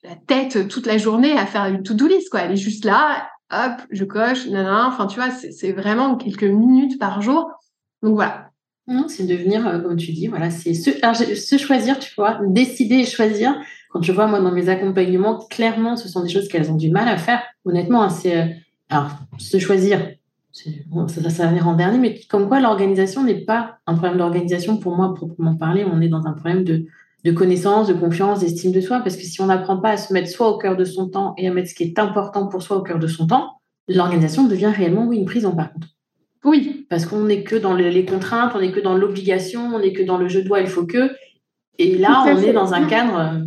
[0.04, 2.42] la tête toute la journée à faire une to-do list quoi.
[2.42, 4.88] Elle est juste là, hop, je coche, nanana.
[4.88, 7.52] Enfin, tu vois, c'est vraiment quelques minutes par jour.
[8.02, 8.48] Donc voilà.
[9.10, 13.54] C'est devenir, euh, comme tu dis, voilà, c'est se, choisir, tu vois, décider et choisir.
[13.92, 16.90] Quand je vois, moi, dans mes accompagnements, clairement, ce sont des choses qu'elles ont du
[16.90, 17.42] mal à faire.
[17.66, 18.38] Honnêtement, hein, c'est.
[18.38, 18.46] Euh,
[18.90, 20.14] alors, se choisir,
[20.54, 24.78] ça, ça, va venir en dernier, mais comme quoi l'organisation n'est pas un problème d'organisation
[24.78, 25.86] pour moi, proprement parler.
[25.86, 26.86] On est dans un problème de
[27.24, 30.14] de connaissance, de confiance, d'estime de soi, parce que si on n'apprend pas à se
[30.14, 32.62] mettre soi au cœur de son temps et à mettre ce qui est important pour
[32.62, 35.88] soi au cœur de son temps, l'organisation devient réellement oui, une prison par contre.
[36.44, 36.86] Oui.
[36.90, 40.04] Parce qu'on n'est que dans les contraintes, on n'est que dans l'obligation, on n'est que
[40.04, 41.12] dans le je dois, il faut que.
[41.78, 43.46] Et là, on est dans un cadre euh,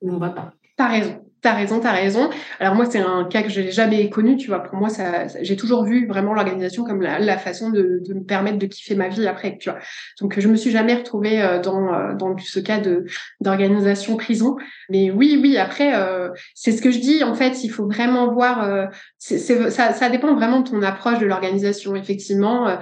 [0.00, 0.52] où on ne va pas.
[0.76, 1.21] T'as raison.
[1.42, 2.30] T'as raison, t'as raison.
[2.60, 4.60] Alors moi, c'est un cas que je n'ai jamais connu, tu vois.
[4.60, 8.66] Pour moi, ça, j'ai toujours vu vraiment l'organisation comme la, façon de, me permettre de
[8.66, 9.80] kiffer ma vie après, tu vois.
[10.20, 13.06] Donc, je me suis jamais retrouvée euh, dans, euh, dans ce cas de
[13.40, 14.56] d'organisation prison.
[14.88, 15.56] Mais oui, oui.
[15.56, 17.24] Après, euh, c'est ce que je dis.
[17.24, 18.88] En fait, il faut vraiment voir.
[19.18, 21.96] ça, dépend vraiment de ton approche de l'organisation.
[21.96, 22.78] Effectivement,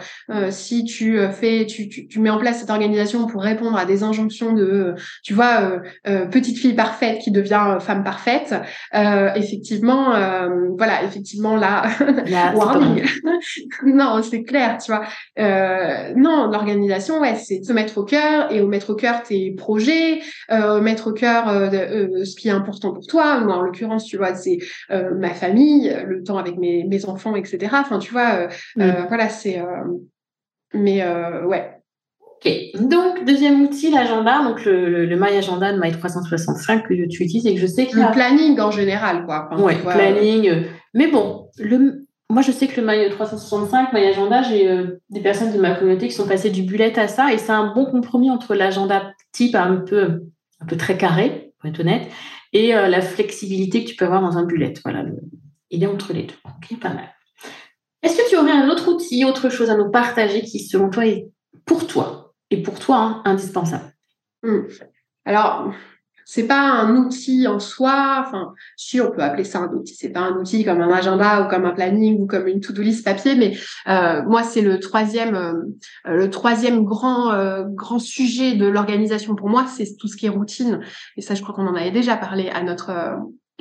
[0.50, 4.52] si tu fais, tu, tu, mets en place cette organisation pour répondre à des injonctions
[4.52, 5.80] de, tu vois,
[6.30, 11.84] petite fille parfaite qui devient femme parfaite euh, effectivement, euh, voilà, effectivement là,
[12.54, 13.04] warning.
[13.84, 15.04] non, c'est clair, tu vois.
[15.38, 19.52] Euh, non, l'organisation, ouais, c'est se mettre au cœur et au mettre au cœur tes
[19.52, 20.20] projets,
[20.80, 23.40] mettre au cœur ce qui est important pour toi.
[23.40, 24.58] Moi, en l'occurrence, tu vois, c'est
[24.90, 27.68] ma famille, le temps avec mes, mes enfants, etc.
[27.72, 29.62] Enfin, tu vois, voilà, c'est.
[30.74, 31.04] mais
[31.44, 31.79] ouais,
[32.42, 32.52] Ok,
[32.88, 37.46] donc deuxième outil, l'agenda, donc le, le, My Agenda de My 365 que tu utilises
[37.46, 37.96] et que je sais que...
[37.96, 39.50] Le planning en général, quoi.
[39.58, 40.48] Oui, planning.
[40.48, 40.62] Euh,
[40.94, 45.20] mais bon, le, moi je sais que le My 365, My Agenda, j'ai euh, des
[45.20, 47.84] personnes de ma communauté qui sont passées du bullet à ça et c'est un bon
[47.84, 50.22] compromis entre l'agenda type un peu
[50.62, 52.06] un peu très carré, pour être honnête,
[52.52, 54.74] et la flexibilité que tu peux avoir dans un bullet.
[54.84, 55.04] Voilà,
[55.70, 56.34] il est entre les deux.
[56.44, 57.08] Ok, pas mal.
[58.02, 61.06] Est-ce que tu aurais un autre outil, autre chose à nous partager qui, selon toi,
[61.06, 61.28] est
[61.64, 62.19] pour toi?
[62.50, 63.92] Et pour toi hein, indispensable
[64.42, 64.62] hmm.
[65.24, 65.72] Alors,
[66.32, 68.24] c'est pas un outil en soi.
[68.24, 71.42] Enfin, si on peut appeler ça un outil, c'est pas un outil comme un agenda
[71.42, 73.56] ou comme un planning ou comme une to-do list papier, mais
[73.88, 75.52] euh, moi c'est le troisième, euh,
[76.04, 80.30] le troisième grand euh, grand sujet de l'organisation pour moi, c'est tout ce qui est
[80.30, 80.78] routine.
[81.16, 82.92] Et ça, je crois qu'on en avait déjà parlé à notre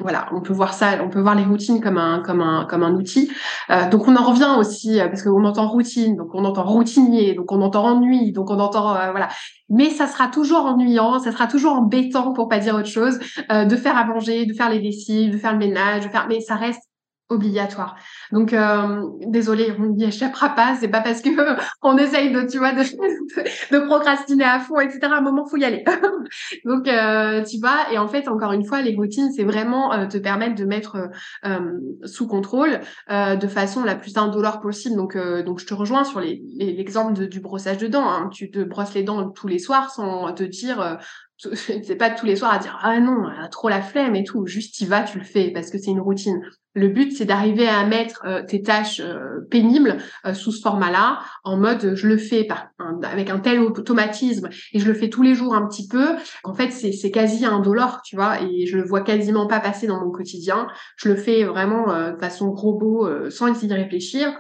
[0.02, 2.84] voilà, on peut voir ça, on peut voir les routines comme un comme un comme
[2.84, 3.32] un outil.
[3.70, 7.34] Euh, donc on en revient aussi euh, parce qu'on entend routine, donc on entend routinier,
[7.34, 9.30] donc on entend ennui, donc on entend euh, voilà.
[9.70, 13.76] Mais ça sera toujours ennuyant, ça sera toujours embêtant pour pas dire autre chose, de
[13.76, 16.26] faire à manger, de faire les lessives, de faire le ménage, de faire.
[16.28, 16.88] Mais ça reste
[17.30, 17.96] obligatoire.
[18.32, 20.76] Donc euh, désolé, on n'y échappera pas.
[20.80, 21.30] C'est pas parce que
[21.82, 22.82] on essaye de, tu vois, de,
[23.72, 25.00] de, procrastiner à fond, etc.
[25.04, 25.84] À un moment, faut y aller.
[26.65, 30.08] Donc euh, tu vois, et en fait, encore une fois, les routines, c'est vraiment euh,
[30.08, 31.10] te permettre de mettre
[31.46, 31.60] euh,
[32.06, 34.96] sous contrôle de façon la plus indolore possible.
[34.96, 38.10] Donc donc je te rejoins sur l'exemple du brossage de dents.
[38.10, 38.30] Hein.
[38.32, 40.98] Tu te brosses les dents tous les soirs sans te dire
[41.54, 44.45] c'est pas tous les soirs à dire ah non trop la flemme et tout.
[44.45, 46.41] Juste y vas tu le fais parce que c'est une routine.
[46.73, 50.91] Le but c'est d'arriver à mettre euh, tes tâches euh, pénibles euh, sous ce format
[50.91, 52.67] là en mode je le fais par
[53.04, 56.15] avec un tel automatisme et je le fais tous les jours un petit peu.
[56.43, 59.88] En fait c'est c'est quasi indolore tu vois et je le vois quasiment pas passer
[59.88, 60.67] dans mon quotidien.
[60.97, 64.38] Je le fais vraiment de façon robot sans essayer de réfléchir.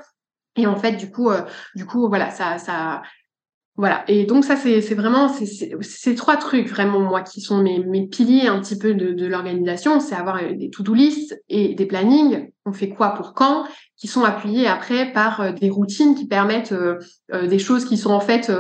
[0.55, 1.29] Et en fait, du coup,
[1.75, 3.01] du coup, voilà, ça, ça,
[3.79, 4.03] voilà.
[4.09, 8.59] Et donc ça, c'est vraiment ces trois trucs vraiment moi qui sont mes, piliers un
[8.59, 12.49] petit peu de, l'organisation, c'est avoir des to-do list et des plannings.
[12.65, 13.63] On fait quoi pour quand,
[13.95, 16.97] qui sont appuyés après par euh, des routines qui permettent euh,
[17.31, 18.51] euh, des choses qui sont en fait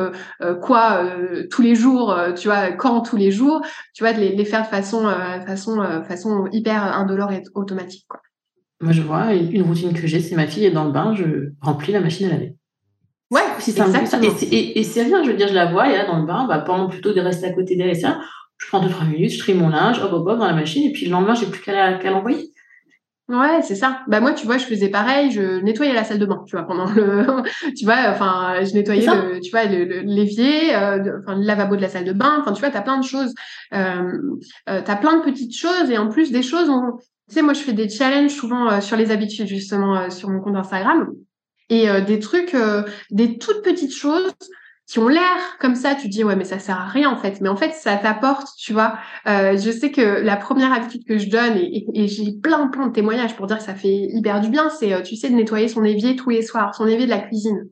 [0.61, 1.03] quoi
[1.51, 3.61] tous les jours, tu vois, quand tous les jours,
[3.93, 5.03] tu vois, de les, faire de façon
[5.45, 8.05] façon façon hyper indolore et automatique.
[8.79, 11.51] Moi je vois une routine que j'ai, c'est ma fille est dans le bain, je
[11.59, 12.55] remplis la machine à laver.
[13.31, 13.85] Ouais, c'est ça.
[14.51, 16.59] Et, c'est rien, je veux dire, je la vois, et là, dans le bain, bah,
[16.59, 18.19] pendant plutôt de rester à côté d'elle et ça,
[18.57, 20.91] je prends 2-3 minutes, je trie mon linge, hop, hop, hop, dans la machine, et
[20.91, 22.51] puis le lendemain, j'ai plus qu'à l'envoyer.
[23.29, 24.01] Ouais, c'est ça.
[24.07, 25.29] Bah moi, tu vois, je faisais pareil.
[25.29, 27.43] Je nettoyais la salle de bain, tu vois, pendant le,
[27.77, 31.89] tu vois, enfin, je nettoyais le, tu vois, l'évier, euh, enfin, le lavabo de la
[31.89, 32.37] salle de bain.
[32.41, 33.35] Enfin, tu vois, t'as plein de choses.
[33.75, 34.17] Euh,
[34.67, 36.69] euh, t'as plein de petites choses et en plus des choses.
[36.69, 36.97] On...
[37.29, 40.55] Tu sais, moi, je fais des challenges souvent sur les habitudes justement sur mon compte
[40.55, 41.09] Instagram
[41.69, 44.33] et euh, des trucs, euh, des toutes petites choses
[44.87, 47.41] qui ont l'air comme ça, tu dis ouais mais ça sert à rien en fait,
[47.41, 48.97] mais en fait ça t'apporte, tu vois.
[49.27, 52.93] Euh, je sais que la première habitude que je donne et, j'ai plein plein de
[52.93, 55.83] témoignages pour dire que ça fait hyper du bien, c'est tu sais de nettoyer son
[55.83, 57.67] évier tous les soirs, son évier de la cuisine.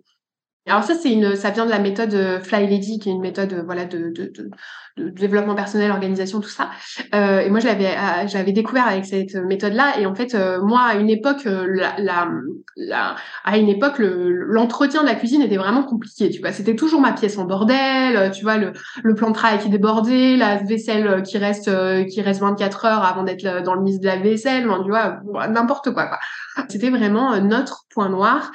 [0.68, 3.64] Alors ça c'est une, ça vient de la méthode Fly Lady qui est une méthode
[3.66, 4.50] voilà de, de, de
[4.98, 6.72] de développement personnel, organisation, tout ça.
[7.14, 10.00] Euh, et moi, je l'avais, euh, j'avais découvert avec cette méthode-là.
[10.00, 12.28] Et en fait, euh, moi, à une époque, euh, la, la,
[12.76, 16.30] la, à une époque, l'entretien de la cuisine était vraiment compliqué.
[16.30, 18.32] Tu vois, c'était toujours ma pièce en bordel.
[18.32, 21.70] Tu vois, le, le plan de travail qui débordait, la vaisselle qui reste,
[22.08, 24.64] qui reste 24 heures avant d'être dans le mise de la vaisselle.
[24.84, 26.08] tu vois, n'importe quoi.
[26.08, 26.20] quoi.
[26.70, 28.52] C'était vraiment notre point noir.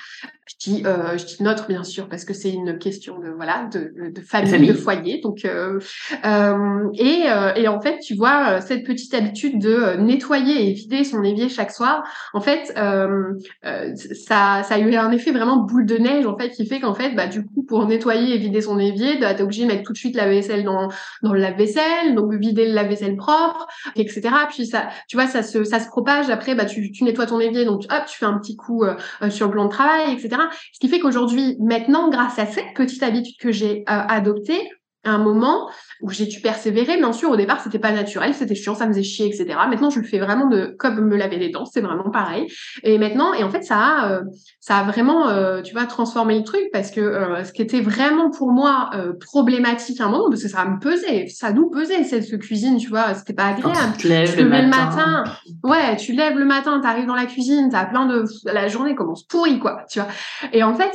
[0.48, 3.68] Je dis, euh, je dis notre bien sûr parce que c'est une question de voilà
[3.72, 5.20] de, de famille, de foyer.
[5.22, 5.78] Donc euh,
[6.24, 10.72] euh, et, euh, et en fait, tu vois, euh, cette petite habitude de nettoyer et
[10.72, 12.02] vider son évier chaque soir,
[12.34, 16.50] en fait, euh, ça, ça a eu un effet vraiment boule de neige, en fait,
[16.50, 19.44] qui fait qu'en fait, bah, du coup, pour nettoyer et vider son évier, bah, t'es
[19.44, 20.88] obligé de mettre tout de suite la vaisselle dans,
[21.22, 24.22] dans le lave-vaisselle, donc vider le lave-vaisselle propre, etc.
[24.50, 26.30] Puis ça, tu vois, ça se, ça se propage.
[26.30, 28.84] Après, bah, tu, tu nettoies ton évier, donc hop, tu fais un petit coup
[29.30, 30.31] sur le plan de travail, etc.
[30.72, 34.70] Ce qui fait qu'aujourd'hui, maintenant, grâce à cette petite habitude que j'ai adoptée,
[35.04, 35.68] un moment
[36.02, 36.96] où j'ai dû persévérer.
[36.96, 39.46] Bien sûr, au départ, c'était pas naturel, c'était chiant, ça me faisait chier, etc.
[39.68, 42.48] Maintenant, je le fais vraiment de comme me laver les dents, c'est vraiment pareil.
[42.82, 44.22] Et maintenant, et en fait, ça a, euh,
[44.60, 47.80] ça a vraiment, euh, tu vois, transformé le truc parce que euh, ce qui était
[47.80, 52.02] vraiment pour moi problématique à un moment, parce que ça me pesait, ça nous pesait
[52.04, 53.94] cette cuisine, tu vois, c'était pas agréable.
[53.96, 55.24] tu te lèves le, matin.
[55.62, 59.24] ouais, tu lèves le matin, t'arrives dans la cuisine, t'as plein de, la journée commence
[59.24, 60.08] pourrie, quoi, tu vois.
[60.52, 60.92] Et en fait,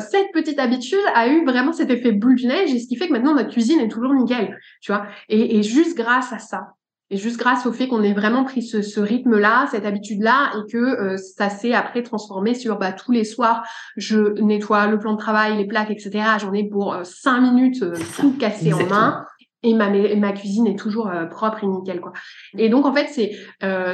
[0.00, 3.08] cette petite habitude a eu vraiment cet effet boule de neige, et ce qui fait
[3.08, 4.43] que maintenant cuisine est toujours nickel,
[4.80, 5.06] tu vois.
[5.28, 6.74] Et, juste grâce à ça,
[7.10, 10.78] et juste grâce au fait qu'on ait vraiment pris ce, rythme-là, cette habitude-là, et que
[10.78, 15.18] euh, ça s'est après transformé sur bah, tous les soirs, je nettoie le plan de
[15.18, 16.24] travail, les plaques, etc.
[16.40, 19.24] J'en ai pour euh, cinq minutes euh, tout cassé en main.
[19.66, 22.12] Et ma, ma cuisine est toujours propre et nickel quoi.
[22.58, 23.30] Et donc en fait c'est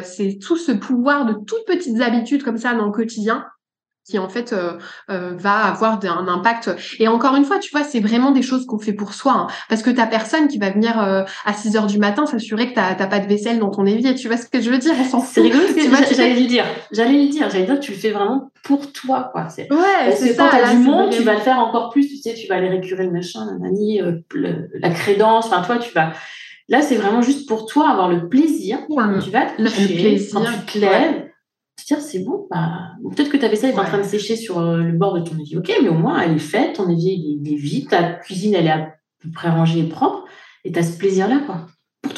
[0.03, 3.47] c'est tout ce pouvoir de toutes petites habitudes comme ça dans le quotidien
[4.11, 4.73] qui en fait euh,
[5.11, 6.70] euh, va avoir un impact.
[6.99, 9.46] Et encore une fois, tu vois, c'est vraiment des choses qu'on fait pour soi, hein.
[9.68, 12.75] parce que t'as personne qui va venir euh, à 6 heures du matin s'assurer que
[12.75, 14.14] t'as pas de vaisselle dans ton évier.
[14.14, 14.92] Tu vois ce que je veux dire?
[15.01, 15.62] On s'en C'est rigolo,
[16.11, 16.64] j'allais le dire.
[16.90, 17.49] J'allais le dire.
[17.51, 19.46] J'allais dire, tu le fais vraiment pour toi, quoi.
[19.57, 20.44] Ouais, c'est ça.
[20.44, 22.09] Quand t'as du monde, tu vas le faire encore plus.
[22.09, 25.46] Tu sais, tu vas aller récurer le machin, la, la crédence.
[25.46, 26.12] Enfin, toi, tu vas.
[26.68, 28.79] Là, c'est vraiment juste pour toi avoir le plaisir.
[28.88, 30.35] Tu vas te coucher, le plaisir.
[30.35, 31.30] quand tu te lèves
[31.98, 34.92] c'est bon, bah, peut-être que ta vaisselle est en train de sécher sur euh, le
[34.92, 35.57] bord de ton évier.
[35.57, 38.66] Ok, mais au moins elle est faite, ton évier il est, vide, ta cuisine elle
[38.66, 40.24] est à peu près rangée et propre,
[40.64, 41.66] et tu as ce plaisir-là, quoi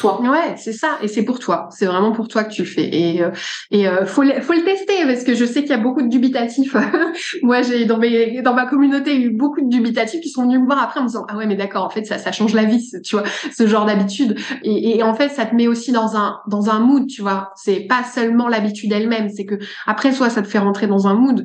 [0.03, 0.97] Ouais, c'est ça.
[1.01, 1.69] Et c'est pour toi.
[1.71, 2.93] C'est vraiment pour toi que tu le fais.
[2.93, 3.31] Et euh,
[3.71, 6.01] et euh, faut le, faut le tester parce que je sais qu'il y a beaucoup
[6.01, 6.75] de dubitatifs.
[7.43, 7.99] Moi, j'ai dans
[8.43, 11.07] dans ma communauté eu beaucoup de dubitatifs qui sont venus me voir après en me
[11.07, 13.67] disant ah ouais mais d'accord en fait ça ça change la vie tu vois ce
[13.67, 17.07] genre d'habitude et, et en fait ça te met aussi dans un dans un mood
[17.07, 20.87] tu vois c'est pas seulement l'habitude elle-même c'est que après soit ça te fait rentrer
[20.87, 21.43] dans un mood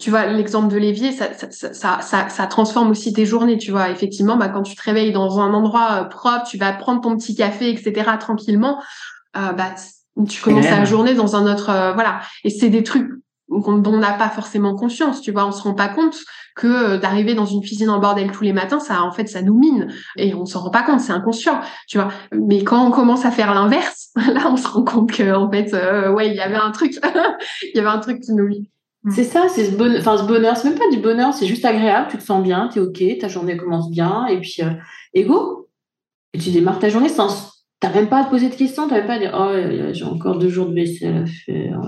[0.00, 3.90] tu vois, l'exemple de l'évier, ça ça, ça, ça, transforme aussi tes journées, tu vois.
[3.90, 7.16] Effectivement, bah, quand tu te réveilles dans un endroit euh, propre, tu vas prendre ton
[7.16, 8.82] petit café, etc., tranquillement,
[9.36, 9.74] euh, bah,
[10.28, 11.70] tu commences la journée dans un autre...
[11.70, 12.20] Euh, voilà.
[12.42, 13.08] Et c'est des trucs
[13.48, 15.46] dont on n'a pas forcément conscience, tu vois.
[15.46, 16.16] On se rend pas compte
[16.56, 19.56] que d'arriver dans une cuisine en bordel tous les matins, ça, en fait, ça nous
[19.56, 19.92] mine.
[20.16, 22.08] Et on s'en rend pas compte, c'est inconscient, tu vois.
[22.32, 25.72] Mais quand on commence à faire l'inverse, là, on se rend compte que, en fait,
[26.12, 26.94] ouais, il y avait un truc,
[27.62, 28.48] il y avait un truc qui nous.
[29.10, 30.00] C'est ça, c'est ce bonheur.
[30.00, 32.08] Enfin, ce bonheur, c'est même pas du bonheur, c'est juste agréable.
[32.10, 34.70] Tu te sens bien, tu es OK, ta journée commence bien, et puis, euh,
[36.32, 37.52] Et tu démarres ta journée sans.
[37.80, 40.04] T'as même pas à te poser de questions, t'as même pas à dire Oh, j'ai
[40.04, 41.80] encore deux jours de vaisselle à faire.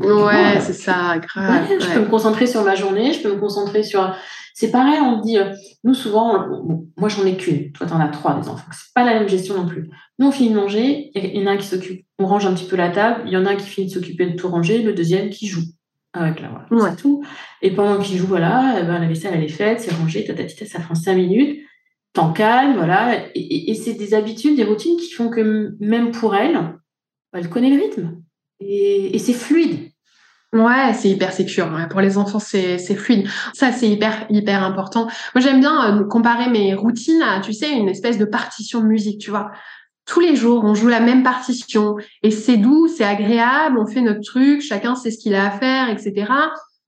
[0.00, 1.66] Ouais, c'est ça, grave.
[1.80, 4.14] Je peux me concentrer sur ma journée, je peux me concentrer sur.
[4.54, 5.52] C'est pareil, on dit, euh,
[5.84, 6.44] nous souvent,
[6.98, 9.56] moi j'en ai qu'une, toi t'en as trois des enfants, c'est pas la même gestion
[9.56, 9.88] non plus.
[10.18, 12.52] Nous on finit de manger, il y en a un qui s'occupe, on range un
[12.52, 14.48] petit peu la table, il y en a un qui finit de s'occuper de tout
[14.48, 15.62] ranger, le deuxième qui joue
[16.12, 17.24] avec la voilà, tout.
[17.62, 20.26] Et pendant qu'il joue, voilà, eh ben, la vaisselle elle est faite, c'est rangé,
[20.66, 21.60] ça prend cinq minutes,
[22.12, 23.26] temps calme, voilà.
[23.34, 26.58] Et, c'est des habitudes, des routines qui font que même pour elle,
[27.32, 28.22] elle connaît le rythme.
[28.60, 29.90] Et, c'est fluide.
[30.52, 31.70] Ouais, c'est hyper sécure.
[31.90, 33.28] Pour les enfants, c'est fluide.
[33.54, 35.06] Ça, c'est hyper, hyper important.
[35.34, 38.86] Moi, j'aime bien euh, comparer mes routines à, tu sais, une espèce de partition de
[38.86, 39.52] musique, tu vois
[40.10, 41.94] tous les jours, on joue la même partition
[42.24, 45.50] et c'est doux, c'est agréable, on fait notre truc, chacun sait ce qu'il a à
[45.52, 46.26] faire, etc.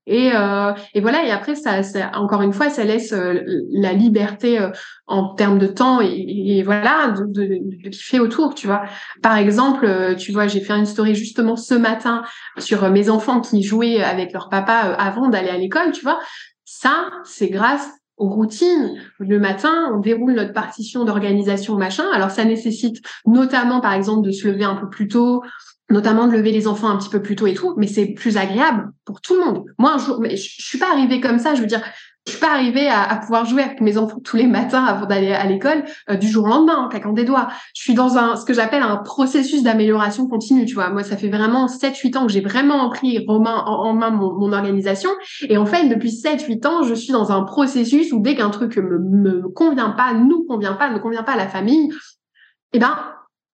[0.07, 3.93] Et, euh, et voilà, et après, ça, ça, encore une fois, ça laisse euh, la
[3.93, 4.71] liberté euh,
[5.07, 8.83] en termes de temps et, voilà, de, de, de, kiffer autour, tu vois.
[9.23, 12.25] Par exemple, euh, tu vois, j'ai fait une story justement ce matin
[12.59, 16.19] sur mes enfants qui jouaient avec leur papa avant d'aller à l'école, tu vois.
[16.65, 19.01] Ça, c'est grâce aux routines.
[19.18, 22.05] Le matin, on déroule notre partition d'organisation, machin.
[22.12, 25.42] Alors, ça nécessite notamment, par exemple, de se lever un peu plus tôt,
[25.90, 28.37] notamment de lever les enfants un petit peu plus tôt et tout, mais c'est plus
[28.37, 29.64] agréable pour tout le monde.
[29.79, 31.55] Moi, un jour, je, je suis pas arrivée comme ça.
[31.55, 31.83] Je veux dire,
[32.27, 35.33] je suis pas arrivée à, pouvoir jouer avec mes enfants tous les matins avant d'aller
[35.33, 37.49] à l'école euh, du jour au lendemain en claquant des doigts.
[37.75, 40.91] Je suis dans un ce que j'appelle un processus d'amélioration continue, tu vois.
[40.91, 44.11] Moi, ça fait vraiment 7 8 ans que j'ai vraiment pris en main en, main
[44.11, 45.11] mon, mon, organisation
[45.49, 48.51] et en fait, depuis 7 8 ans, je suis dans un processus où dès qu'un
[48.51, 51.91] truc me, me convient pas, nous convient pas, ne convient pas à la famille,
[52.73, 52.97] eh ben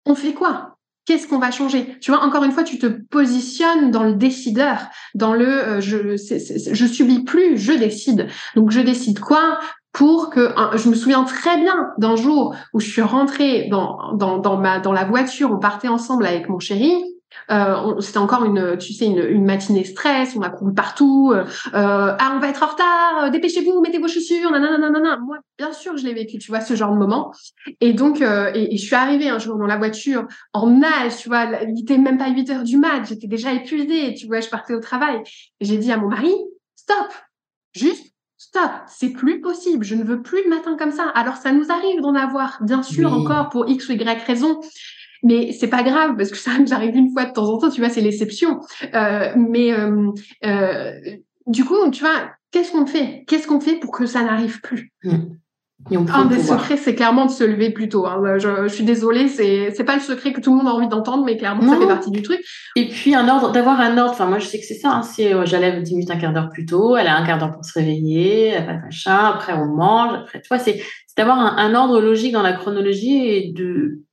[0.07, 0.74] on fait quoi?
[1.05, 1.97] Qu'est-ce qu'on va changer?
[2.01, 4.79] Tu vois, encore une fois, tu te positionnes dans le décideur,
[5.13, 8.27] dans le euh, je, je subis plus, je décide.
[8.55, 9.59] Donc je décide quoi?
[9.91, 14.57] Pour que je me souviens très bien d'un jour où je suis rentrée dans, dans,
[14.57, 17.14] ma dans la voiture, on partait ensemble avec mon chéri
[17.51, 20.35] euh, C'était encore une, tu sais, une, une, matinée stress.
[20.35, 21.31] On a couru partout.
[21.33, 23.31] Euh, euh, ah, on va être en retard.
[23.31, 24.51] Dépêchez-vous, mettez vos chaussures.
[24.51, 26.37] Nanana, Moi, bien sûr, je l'ai vécu.
[26.37, 27.31] Tu vois ce genre de moment.
[27.81, 31.17] Et donc, euh, et, et, je suis arrivée un jour dans la voiture en nage.
[31.17, 33.05] Tu vois, il était même pas 8 heures du mat.
[33.07, 34.13] J'étais déjà épuisée.
[34.13, 35.21] Tu vois, je partais au travail.
[35.61, 36.33] J'ai dit à mon mari,
[36.75, 37.11] stop,
[37.73, 41.09] juste stop, c'est plus possible, je ne veux plus de matin comme ça.
[41.09, 44.59] Alors ça nous arrive d'en avoir, bien sûr, encore pour X ou Y raison,
[45.23, 47.69] mais c'est pas grave parce que ça nous arrive une fois de temps en temps,
[47.69, 48.59] tu vois, c'est l'exception.
[48.93, 50.11] Euh, mais euh,
[50.45, 50.91] euh,
[51.47, 53.23] du coup, tu vois, qu'est-ce qu'on fait?
[53.27, 54.91] Qu'est-ce qu'on fait pour que ça n'arrive plus?
[55.03, 55.17] Mmh.
[55.91, 58.07] Un des secrets, c'est clairement de se lever plus tôt.
[58.07, 58.39] Hein.
[58.39, 61.23] Je, suis désolée, c'est c'est pas le secret que tout le monde a envie d'entendre,
[61.23, 62.39] mais clairement ça fait partie du truc.
[62.75, 64.11] Et puis un ordre, d'avoir un ordre.
[64.11, 64.89] Enfin moi je sais que c'est ça.
[64.93, 65.03] Hein.
[65.03, 66.97] c'est j'allève 10 minutes, un quart d'heure plus tôt.
[66.97, 68.47] Elle a un quart d'heure pour se réveiller.
[68.47, 69.31] Elle machin.
[69.35, 70.17] Après on mange.
[70.23, 70.81] Après tu vois c'est
[71.17, 74.04] d'avoir un, un, ordre logique dans la chronologie et de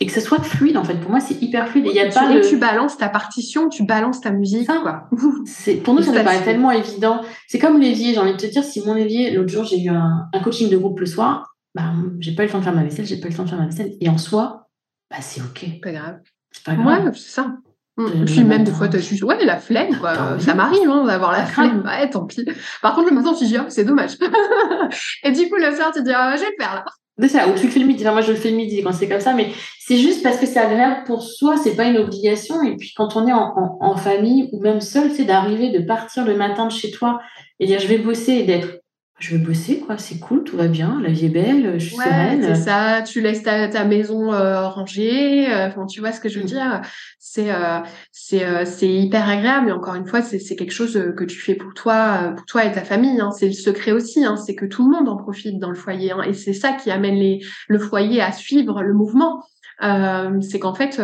[0.00, 0.94] et que ce soit fluide en fait.
[0.94, 1.86] Pour moi, c'est hyper fluide.
[1.88, 2.40] Il y a pas de...
[2.40, 4.66] tu balances ta partition, tu balances ta musique.
[4.66, 5.08] quoi.
[5.46, 7.22] C'est pour nous, ça paraît tellement évident.
[7.48, 8.14] C'est comme l'évier.
[8.14, 10.70] J'ai envie de te dire, si mon évier, l'autre jour, j'ai eu un, un, coaching
[10.70, 13.16] de groupe le soir, bah, j'ai pas eu le temps de faire ma vaisselle, j'ai
[13.16, 13.94] pas eu le temps de faire ma vaisselle.
[14.00, 14.68] Et en soi,
[15.10, 15.80] bah, c'est ok.
[15.82, 16.18] Pas grave.
[16.52, 17.04] C'est pas grave.
[17.04, 17.56] Ouais, c'est ça.
[17.96, 18.24] Mm.
[18.24, 20.38] Puis même des fois, tu as juste, ouais, la flemme, quoi.
[20.38, 21.82] Ça m'arrive, hein, d'avoir la flemme.
[21.84, 22.44] Ouais, tant pis.
[22.80, 24.12] Par contre, le matin, tu dis, oh, c'est dommage.
[25.24, 26.84] et du coup, le soir, tu dis, ah, je vais le faire, là.
[27.20, 28.04] C'est ça, ou tu le fais le midi.
[28.04, 29.48] Enfin, moi, je le fais le midi quand c'est comme ça, mais
[29.80, 32.62] c'est juste parce que c'est agréable pour soi, c'est pas une obligation.
[32.62, 36.24] Et puis, quand on est en, en famille ou même seul, c'est d'arriver, de partir
[36.24, 37.20] le matin de chez toi
[37.58, 38.82] et dire, je vais bosser et d'être
[39.18, 39.98] je veux bosser, quoi.
[39.98, 43.20] C'est cool, tout va bien, la vie est belle, je suis ouais, C'est ça, tu
[43.20, 45.52] laisses ta, ta maison euh, rangée.
[45.52, 46.48] Euh, enfin, tu vois ce que je veux mm.
[46.48, 46.80] dire.
[47.18, 47.80] C'est euh,
[48.12, 49.70] c'est euh, c'est hyper agréable.
[49.70, 52.64] Et encore une fois, c'est c'est quelque chose que tu fais pour toi, pour toi
[52.64, 53.20] et ta famille.
[53.20, 53.30] Hein.
[53.32, 54.24] C'est le secret aussi.
[54.24, 54.36] Hein.
[54.36, 56.12] C'est que tout le monde en profite dans le foyer.
[56.12, 56.22] Hein.
[56.22, 59.42] Et c'est ça qui amène les le foyer à suivre le mouvement.
[59.80, 61.00] c'est qu'en fait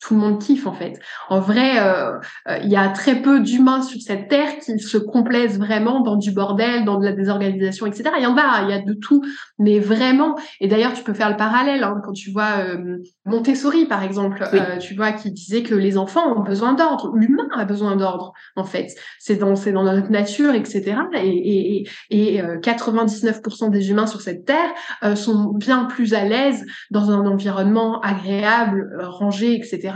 [0.00, 0.98] tout le monde kiffe en fait.
[1.28, 2.12] En vrai, euh,
[2.48, 6.16] euh, il y a très peu d'humains sur cette terre qui se complaisent vraiment dans
[6.16, 8.10] du bordel, dans de la désorganisation, etc.
[8.18, 9.22] Il y en a, il y a de tout,
[9.58, 10.36] mais vraiment.
[10.60, 14.48] Et d'ailleurs, tu peux faire le parallèle hein, quand tu vois euh, Montessori, par exemple,
[14.80, 18.64] tu vois, qui disait que les enfants ont besoin d'ordre, l'humain a besoin d'ordre, en
[18.64, 18.94] fait.
[19.18, 20.96] C'est dans, c'est dans notre nature, etc.
[21.14, 27.10] Et, et, et 99% des humains sur cette terre sont bien plus à l'aise dans
[27.10, 29.87] un environnement agréable, rangé, etc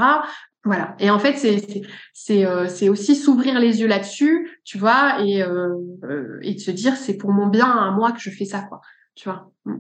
[0.64, 0.95] voilà.
[1.01, 1.82] Et en fait, c'est
[2.12, 5.74] c'est euh, c'est aussi s'ouvrir les yeux là-dessus, tu vois, et euh,
[6.05, 8.61] euh, et de se dire c'est pour mon bien à moi que je fais ça,
[8.62, 8.80] quoi.
[9.14, 9.51] Tu vois.
[9.64, 9.78] Mm.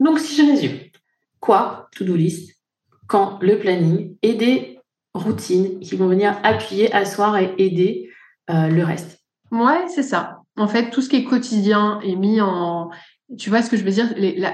[0.00, 0.78] Donc si je résume,
[1.40, 2.54] quoi, to-do list,
[3.06, 4.78] quand le planning et des
[5.14, 8.10] routines qui vont venir appuyer, asseoir et aider
[8.48, 9.20] le reste?
[9.52, 10.40] Ouais, c'est ça.
[10.56, 12.90] En fait, tout ce qui est quotidien est mis en
[13.38, 14.08] tu vois ce que je veux dire?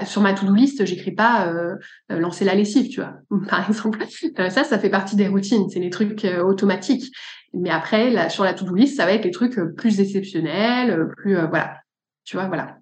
[0.05, 1.75] Sur ma to-do list, j'écris pas euh,
[2.11, 3.15] euh, lancer la lessive, tu vois,
[3.49, 3.99] par exemple.
[4.39, 7.11] Euh, ça, ça fait partie des routines, c'est les trucs automatiques.
[7.53, 11.35] Mais après, là, sur la to-do list, ça va être les trucs plus exceptionnels, plus
[11.49, 11.77] voilà.
[12.23, 12.77] Tu vois, voilà.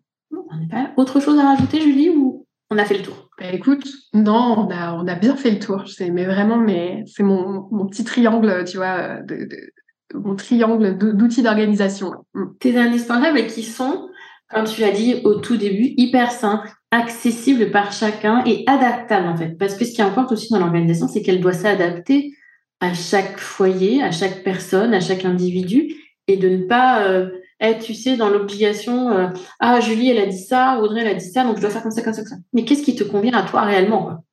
[0.97, 3.29] Autre chose à rajouter, Julie, ou on a fait le tour?
[3.39, 5.87] Bah, Écoute, non, on a, on a bien fait le tour.
[5.87, 10.97] C'est mais vraiment, mais c'est mon, mon petit triangle, tu vois, de, de mon triangle
[10.97, 12.11] d'outils d'organisation.
[12.59, 14.09] Tes indispensables qui sont
[14.49, 19.35] comme tu l'as dit au tout début, hyper simple, accessible par chacun et adaptable en
[19.35, 19.57] fait.
[19.57, 22.33] Parce que ce qui importe aussi dans l'organisation, c'est qu'elle doit s'adapter
[22.79, 25.95] à chaque foyer, à chaque personne, à chaque individu
[26.27, 27.29] et de ne pas euh,
[27.59, 29.27] être, tu sais, dans l'obligation euh,
[29.59, 31.83] ah Julie elle a dit ça, Audrey elle a dit ça, donc je dois faire
[31.83, 32.37] comme ça, comme ça, comme ça.
[32.53, 34.23] Mais qu'est-ce qui te convient à toi réellement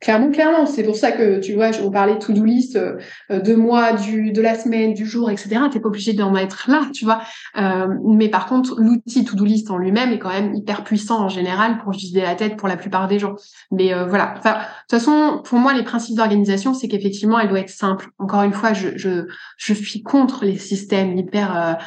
[0.00, 0.66] Clairement, clairement.
[0.66, 2.98] C'est pour ça que, tu vois, on parlait to-do list euh,
[3.30, 5.48] de mois, du, de la semaine, du jour, etc.
[5.72, 7.22] T'es pas obligé d'en être là, tu vois.
[7.56, 11.28] Euh, mais par contre, l'outil to-do list en lui-même est quand même hyper puissant en
[11.28, 13.34] général pour vider la tête pour la plupart des gens.
[13.70, 14.34] Mais euh, voilà.
[14.36, 14.56] Enfin, de
[14.88, 18.08] toute façon, pour moi, les principes d'organisation, c'est qu'effectivement, elle doit être simple.
[18.18, 19.26] Encore une fois, je, je,
[19.56, 21.78] je suis contre les systèmes hyper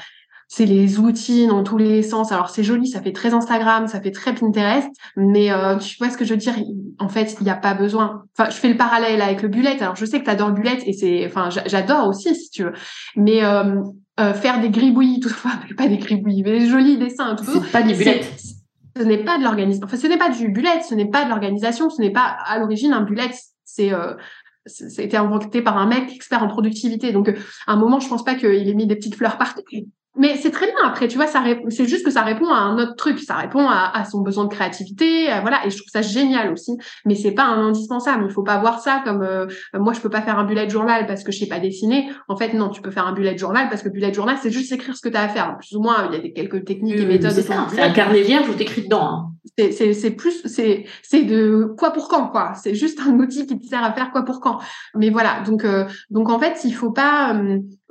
[0.47, 2.31] c'est les outils dans tous les sens.
[2.31, 6.09] Alors c'est joli, ça fait très Instagram, ça fait très Pinterest, mais euh, tu vois
[6.09, 6.55] ce que je veux dire?
[6.99, 8.23] En fait, il n'y a pas besoin.
[8.37, 9.81] Enfin, je fais le parallèle avec le bullet.
[9.81, 12.63] Alors je sais que tu adores le bullet et c'est, enfin, j'adore aussi si tu
[12.63, 12.73] veux.
[13.17, 13.81] Mais euh,
[14.19, 17.71] euh, faire des gribouillis, tout enfin, pas des gribouillis, mais des jolis dessins, tout C'est
[17.71, 18.21] pas des bullets.
[18.97, 19.85] Ce n'est pas de l'organisation.
[19.85, 22.57] Enfin, ce n'est pas du bullet, ce n'est pas de l'organisation, ce n'est pas à
[22.57, 23.29] l'origine un bullet.
[23.65, 23.91] C'est
[24.65, 27.13] ça a été inventé par un mec expert en productivité.
[27.13, 29.63] Donc, à un moment, je pense pas qu'il ait mis des petites fleurs partout
[30.17, 32.77] mais c'est très bien après, tu vois, ça c'est juste que ça répond à un
[32.77, 35.89] autre truc, ça répond à, à son besoin de créativité, euh, voilà, et je trouve
[35.91, 36.77] ça génial aussi.
[37.05, 40.09] Mais c'est pas un indispensable, il faut pas voir ça comme euh, moi je peux
[40.09, 42.09] pas faire un bullet journal parce que je sais pas dessiner.
[42.27, 44.71] En fait, non, tu peux faire un bullet journal parce que bullet journal c'est juste
[44.71, 45.57] écrire ce que tu as à faire.
[45.57, 47.31] Plus ou moins, il y a des, quelques techniques et méthodes.
[47.31, 49.03] C'est un carnet vierge où t'écris dedans.
[49.03, 49.31] Hein.
[49.71, 52.53] C'est c'est plus c'est c'est de quoi pour quand quoi.
[52.61, 54.59] C'est juste un outil qui te sert à faire quoi pour quand.
[54.95, 57.35] Mais voilà, donc euh, donc en fait, il faut pas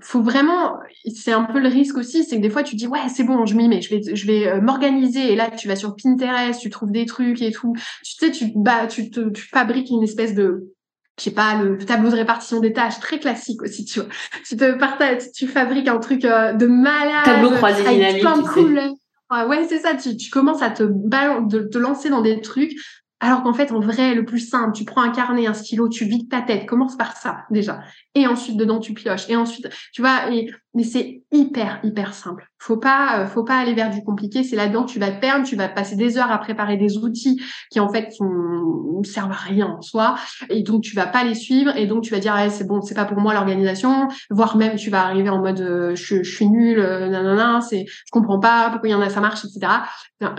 [0.03, 0.78] faut vraiment,
[1.14, 3.47] c'est un peu le risque aussi, c'est que des fois tu dis ouais c'est bon,
[3.47, 6.61] je m'y mets, je vais, je vais euh, m'organiser et là tu vas sur Pinterest,
[6.61, 7.72] tu trouves des trucs et tout,
[8.05, 10.74] tu sais tu bah tu te tu fabriques une espèce de
[11.18, 14.09] je sais pas le tableau de répartition des tâches très classique aussi tu vois,
[14.47, 18.47] tu te partages, tu fabriques un truc euh, de malade, tableau croisé avec plein de
[18.47, 18.92] couleurs.
[19.28, 22.74] Ouais, c'est ça, tu, tu commences à te, de, te lancer dans des trucs
[23.20, 26.04] alors qu'en fait, en vrai, le plus simple, tu prends un carnet, un stylo, tu
[26.04, 26.66] vides ta tête.
[26.66, 27.80] Commence par ça, déjà.
[28.14, 29.28] Et ensuite, dedans, tu pioches.
[29.30, 30.28] Et ensuite, tu vois,
[30.77, 32.47] mais c'est hyper, hyper simple.
[32.59, 34.45] Faut pas, euh, faut pas aller vers du compliqué.
[34.45, 35.47] C'est là-dedans que tu vas te perdre.
[35.47, 39.35] Tu vas passer des heures à préparer des outils qui, en fait, sont, servent à
[39.35, 40.16] rien en soi.
[40.51, 41.74] Et donc, tu vas pas les suivre.
[41.77, 44.09] Et donc, tu vas dire, ouais, c'est bon, c'est pas pour moi l'organisation.
[44.29, 47.87] Voire même, tu vas arriver en mode, euh, je, je, suis nul, euh, nanana, c'est,
[47.87, 49.72] je comprends pas pourquoi il y en a, ça marche, etc.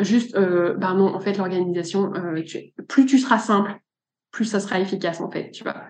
[0.02, 2.12] juste, euh, ben non, en fait, l'organisation,
[2.88, 3.76] plus tu seras simple,
[4.32, 5.82] plus ça sera efficace, en fait, tu vois.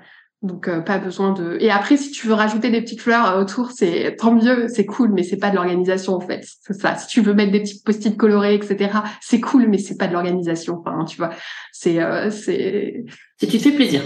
[0.44, 1.58] Donc euh, pas besoin de.
[1.60, 4.86] Et après, si tu veux rajouter des petites fleurs euh, autour, c'est tant mieux, c'est
[4.86, 6.46] cool, mais c'est pas de l'organisation en fait.
[6.62, 6.96] C'est ça.
[6.96, 10.14] Si tu veux mettre des petits post-it colorés, etc., c'est cool, mais c'est pas de
[10.14, 10.84] l'organisation.
[10.86, 11.32] Enfin, tu vois,
[11.72, 13.04] c'est euh, c'est.
[13.40, 14.04] Si tu te fais plaisir.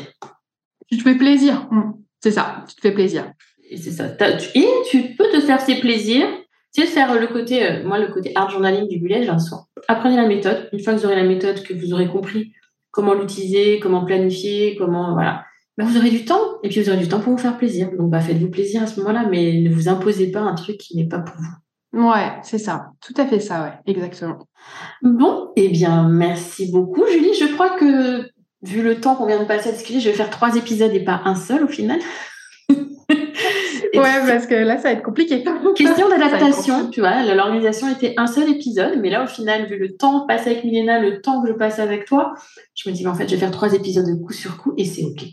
[0.90, 1.68] Tu te fais plaisir.
[1.70, 1.94] Mmh.
[2.22, 3.34] C'est ça, tu te fais plaisir.
[3.70, 4.06] Et c'est ça.
[4.56, 6.28] Et tu peux te faire ces plaisirs.
[6.74, 9.66] Tu sais, faire le côté, euh, moi, le côté art journaling du bullet, un soin.
[9.90, 10.70] Apprenez la méthode.
[10.72, 12.54] Une fois que vous aurez la méthode, que vous aurez compris
[12.92, 15.44] comment l'utiliser, comment planifier, comment, voilà.
[15.82, 16.60] Bah, vous aurez du temps.
[16.64, 17.90] Et puis, vous aurez du temps pour vous faire plaisir.
[17.98, 20.96] Donc, bah, faites-vous plaisir à ce moment-là, mais ne vous imposez pas un truc qui
[20.96, 22.08] n'est pas pour vous.
[22.08, 22.92] Ouais, c'est ça.
[23.06, 23.92] Tout à fait ça, ouais.
[23.92, 24.48] Exactement.
[25.02, 27.34] Bon, eh bien, merci beaucoup, Julie.
[27.34, 28.30] Je crois que,
[28.62, 31.04] vu le temps qu'on vient de passer à discuter, je vais faire trois épisodes et
[31.04, 32.00] pas un seul au final.
[32.70, 32.80] ouais,
[33.94, 35.44] parce que là, ça va être compliqué.
[35.76, 37.24] Question d'adaptation, tu vois.
[37.24, 41.00] L'organisation était un seul épisode, mais là, au final, vu le temps passé avec Milena,
[41.00, 42.34] le temps que je passe avec toi,
[42.76, 44.86] je me dis, en fait, je vais faire trois épisodes de coup sur coup et
[44.86, 45.24] c'est OK.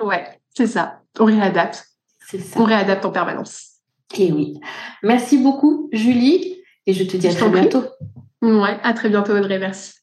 [0.00, 0.24] Ouais,
[0.54, 1.00] c'est ça.
[1.18, 1.86] On réadapte.
[2.26, 2.60] C'est ça.
[2.60, 3.74] On réadapte en permanence.
[4.16, 4.60] Et oui.
[5.02, 7.84] Merci beaucoup, Julie, et je te dis à très bientôt.
[8.42, 9.58] Ouais, à très bientôt, Audrey.
[9.58, 9.94] Merci.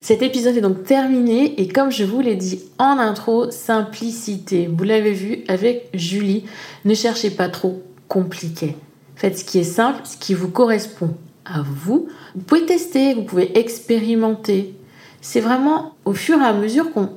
[0.00, 4.68] Cet épisode est donc terminé et comme je vous l'ai dit en intro, simplicité.
[4.68, 6.44] Vous l'avez vu avec Julie,
[6.84, 8.76] ne cherchez pas trop compliqué.
[9.16, 12.08] Faites ce qui est simple, ce qui vous correspond à vous.
[12.36, 14.72] Vous pouvez tester, vous pouvez expérimenter.
[15.20, 17.10] C'est vraiment au fur et à mesure qu'on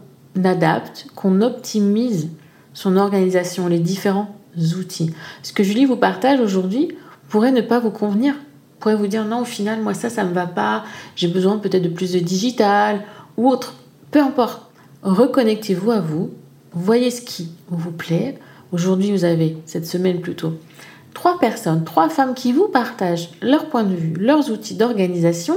[0.44, 2.30] adapte, qu'on optimise
[2.74, 4.36] son organisation, les différents
[4.78, 5.14] outils.
[5.44, 6.96] Ce que Julie vous partage aujourd'hui
[7.30, 8.36] pourrait ne pas vous convenir
[8.82, 10.84] pourrait vous dire non, au final, moi ça, ça me va pas,
[11.16, 13.02] j'ai besoin peut-être de plus de digital
[13.38, 13.76] ou autre.
[14.10, 14.64] Peu importe.
[15.04, 16.32] Reconnectez-vous à vous,
[16.74, 18.38] voyez ce qui vous plaît.
[18.72, 20.54] Aujourd'hui, vous avez, cette semaine plutôt,
[21.14, 25.56] trois personnes, trois femmes qui vous partagent leur point de vue, leurs outils d'organisation.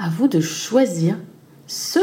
[0.00, 1.16] À vous de choisir
[1.66, 1.98] ce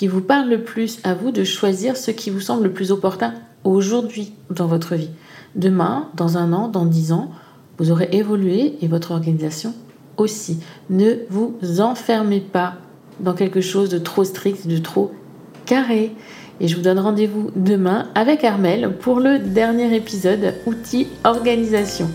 [0.00, 2.90] qui vous parle le plus, à vous de choisir ce qui vous semble le plus
[2.90, 3.34] opportun
[3.64, 5.10] aujourd'hui dans votre vie.
[5.56, 7.30] Demain, dans un an, dans dix ans,
[7.76, 9.74] vous aurez évolué et votre organisation
[10.16, 10.60] aussi.
[10.88, 12.76] Ne vous enfermez pas
[13.20, 15.12] dans quelque chose de trop strict, de trop
[15.66, 16.12] carré.
[16.60, 22.08] Et je vous donne rendez-vous demain avec Armel pour le dernier épisode Outils Organisation.